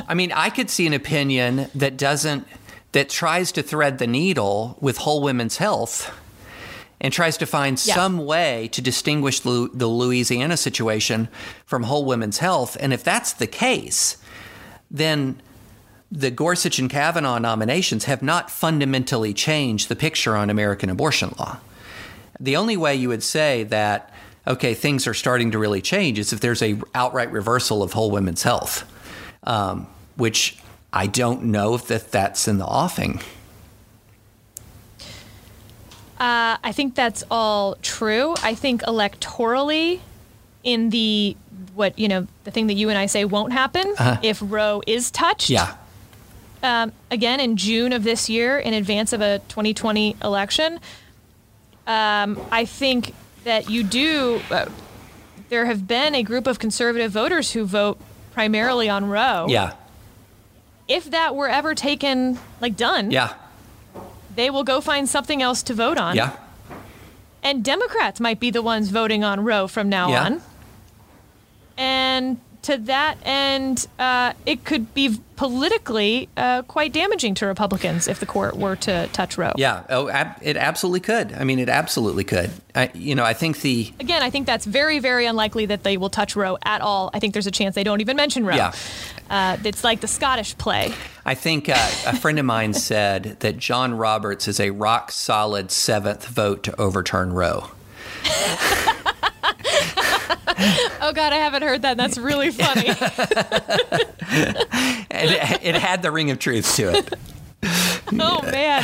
[0.08, 2.46] I mean, I could see an opinion that doesn't,
[2.92, 6.16] that tries to thread the needle with whole women's health
[7.00, 7.94] and tries to find Yeah.
[7.94, 9.50] some way to distinguish the
[9.86, 11.28] Louisiana situation
[11.66, 12.76] from whole women's health.
[12.80, 14.16] And if that's the case,
[14.90, 15.42] then
[16.10, 21.58] the Gorsuch and Kavanaugh nominations have not fundamentally changed the picture on American abortion law.
[22.38, 24.12] The only way you would say that,
[24.46, 28.10] okay, things are starting to really change is if there's a outright reversal of whole
[28.10, 28.90] women's health,
[29.44, 29.86] um,
[30.16, 30.58] which
[30.92, 33.20] I don't know if that that's in the offing.
[36.18, 38.34] Uh, I think that's all true.
[38.42, 40.00] I think electorally,
[40.62, 41.36] in the
[41.74, 45.10] what you know, the thing that you and I say won't happen if Roe is
[45.10, 45.50] touched.
[45.50, 45.72] Uh-huh.
[45.74, 45.76] Yeah.
[46.66, 50.80] Um, again in June of this year, in advance of a 2020 election,
[51.86, 53.14] um, I think
[53.44, 54.40] that you do.
[54.50, 54.66] Uh,
[55.48, 57.98] there have been a group of conservative voters who vote
[58.32, 59.46] primarily on Roe.
[59.48, 59.74] Yeah.
[60.88, 63.34] If that were ever taken, like done, Yeah.
[64.34, 66.16] they will go find something else to vote on.
[66.16, 66.36] Yeah.
[67.42, 70.24] And Democrats might be the ones voting on Roe from now Yeah.
[70.24, 70.42] on.
[71.78, 78.18] And to that end, uh, it could be politically uh, quite damaging to Republicans if
[78.18, 79.52] the court were to touch Roe.
[79.56, 79.84] Yeah.
[79.88, 81.32] Oh, ab- it absolutely could.
[81.32, 82.50] I mean, it absolutely could.
[82.74, 85.96] I, you know, I think the Again, I think that's very, very unlikely that they
[85.96, 87.10] will touch Roe at all.
[87.14, 88.56] I think there's a chance they don't even mention Roe.
[88.56, 88.72] Yeah.
[89.30, 90.92] Uh, it's like the Scottish play.
[91.24, 91.74] I think uh,
[92.06, 96.80] a friend of mine said that John Roberts is a rock solid seventh vote to
[96.80, 97.70] overturn Roe.
[100.58, 101.96] Oh God, I haven't heard that.
[101.96, 102.88] That's really funny.
[105.18, 107.14] It, it had the ring of truth to it.
[108.12, 108.82] oh man.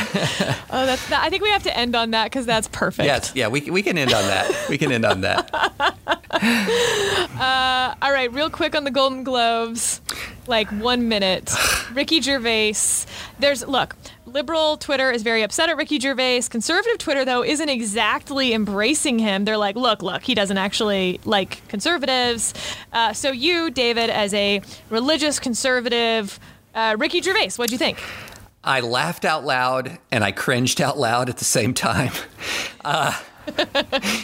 [0.71, 1.11] Oh, that's.
[1.11, 3.05] I think we have to end on that because that's perfect.
[3.05, 3.31] Yes.
[3.35, 3.49] Yeah.
[3.49, 4.65] We, we can end on that.
[4.69, 5.49] We can end on that.
[6.33, 10.01] Uh, all right, real quick on the Golden Globes,
[10.47, 11.51] like one minute.
[11.93, 12.73] Ricky Gervais.
[13.39, 13.95] There's look.
[14.25, 16.43] Liberal Twitter is very upset at Ricky Gervais.
[16.49, 19.45] Conservative Twitter, though, isn't exactly embracing him.
[19.45, 22.53] They're like, look, look, he doesn't actually like conservatives.
[22.91, 26.39] Uh, so, you, David, as a religious conservative,
[26.73, 28.01] uh, Ricky Gervais, what'd you think?
[28.63, 32.11] I laughed out loud and I cringed out loud at the same time.
[32.85, 33.17] Uh,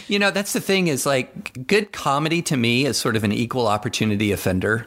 [0.06, 3.32] you know, that's the thing is like good comedy to me is sort of an
[3.32, 4.86] equal opportunity offender.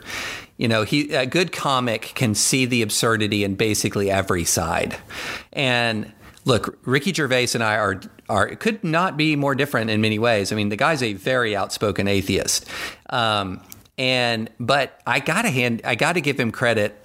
[0.57, 4.97] You know, he a good comic can see the absurdity in basically every side.
[5.51, 6.11] And
[6.45, 10.51] look, Ricky Gervais and I are are could not be more different in many ways.
[10.51, 12.67] I mean, the guy's a very outspoken atheist.
[13.09, 13.61] Um,
[13.97, 16.99] and but I gotta hand I gotta give him credit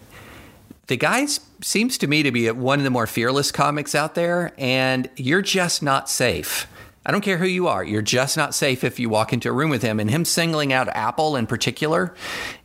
[0.88, 1.26] the guy
[1.62, 5.42] seems to me to be one of the more fearless comics out there, and you're
[5.42, 6.66] just not safe.
[7.08, 9.52] I don't care who you are, you're just not safe if you walk into a
[9.52, 9.98] room with him.
[9.98, 12.14] And him singling out Apple in particular,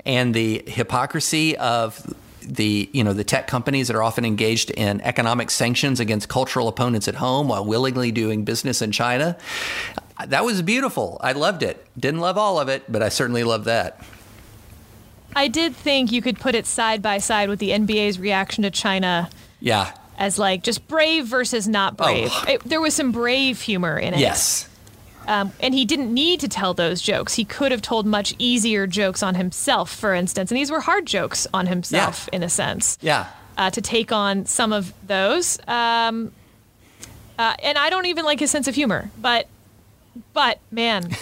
[0.06, 5.00] and the hypocrisy of the you know the tech companies that are often engaged in
[5.00, 9.38] economic sanctions against cultural opponents at home while willingly doing business in China.
[10.28, 11.22] That was beautiful.
[11.22, 11.88] I loved it.
[11.98, 14.04] Didn't love all of it, but I certainly loved that.
[15.38, 18.72] I did think you could put it side by side with the NBA's reaction to
[18.72, 19.30] China
[19.62, 19.94] Yeah.
[20.18, 22.30] As like just brave versus not brave.
[22.32, 22.46] Oh.
[22.48, 24.20] It- there was some brave humor in it.
[24.20, 24.68] Yes.
[25.28, 27.36] Um, and he didn't need to tell those jokes.
[27.36, 30.52] He could have told much easier jokes on himself, for instance.
[30.52, 33.28] And these were hard jokes on himself, in a sense, Yeah.
[33.58, 35.60] uh, to take on some of those.
[35.66, 36.34] Um,
[37.40, 39.48] uh, and I don't even like his sense of humor, but,
[40.34, 41.10] but man,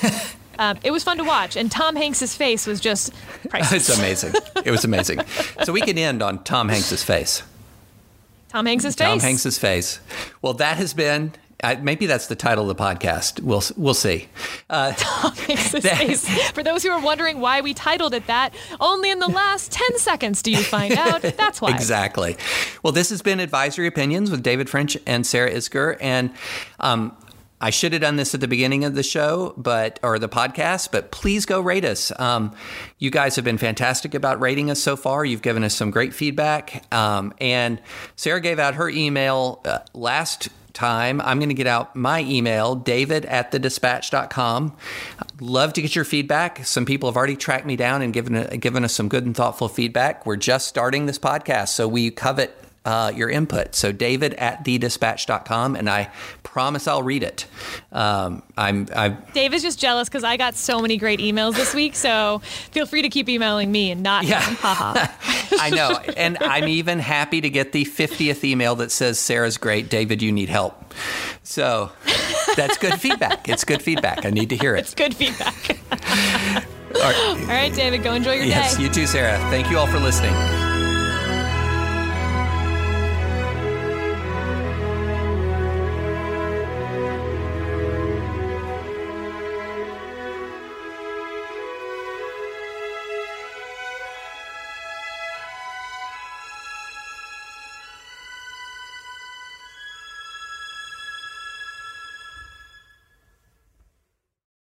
[0.60, 3.14] Um, it was fun to watch, and Tom Hanks's face was just
[3.50, 3.90] priceless.
[3.90, 4.34] it's amazing.
[4.64, 5.22] It was amazing.
[5.64, 7.42] so we can end on Tom Hanks's face.
[8.52, 9.08] Tom Hanks's face.
[9.08, 10.02] Tom Hanks's face.
[10.42, 11.32] Well, that has been.
[11.64, 13.40] Uh, maybe that's the title of the podcast.
[13.40, 14.28] We'll we'll see.
[14.70, 16.28] Uh, Tom Hanks's face.
[16.52, 19.98] For those who are wondering why we titled it that, only in the last ten
[20.00, 21.22] seconds do you find out.
[21.22, 21.70] That's why.
[21.72, 22.36] exactly.
[22.84, 26.32] Well, this has been Advisory Opinions with David French and Sarah Isgur, and
[26.80, 27.16] um,
[27.62, 30.92] I should have done this at the beginning of the show, but or the podcast.
[30.92, 32.12] But please go rate us.
[32.20, 32.54] Um,
[32.98, 35.24] you guys have been fantastic about rating us so far.
[35.24, 37.80] You've given us some great feedback, um, and
[38.16, 41.22] Sarah gave out her email uh, last time.
[41.22, 44.76] I'm going to get out my email, david at thedispatch.com.
[45.40, 46.66] Love to get your feedback.
[46.66, 49.68] Some people have already tracked me down and given, given us some good and thoughtful
[49.68, 50.26] feedback.
[50.26, 53.76] We're just starting this podcast, so we covet uh, your input.
[53.76, 56.10] So David at thedispatch.com, and I
[56.44, 57.46] promise I'll read it.
[57.92, 61.96] Um, I'm, I'm David's just jealous because I got so many great emails this week.
[61.96, 62.40] So
[62.72, 64.40] feel free to keep emailing me and not Yeah.
[64.42, 65.08] Haha.
[65.60, 69.90] I know, and I'm even happy to get the 50th email that says Sarah's great,
[69.90, 70.94] David, you need help.
[71.44, 71.92] So
[72.56, 73.48] that's good feedback.
[73.50, 74.26] It's good feedback.
[74.26, 74.80] I need to hear it.
[74.80, 75.78] it's good feedback.
[75.92, 77.16] All right.
[77.42, 78.84] All right, David, go enjoy your Yes, day.
[78.84, 79.38] you too, Sarah.
[79.50, 80.34] Thank you all for listening.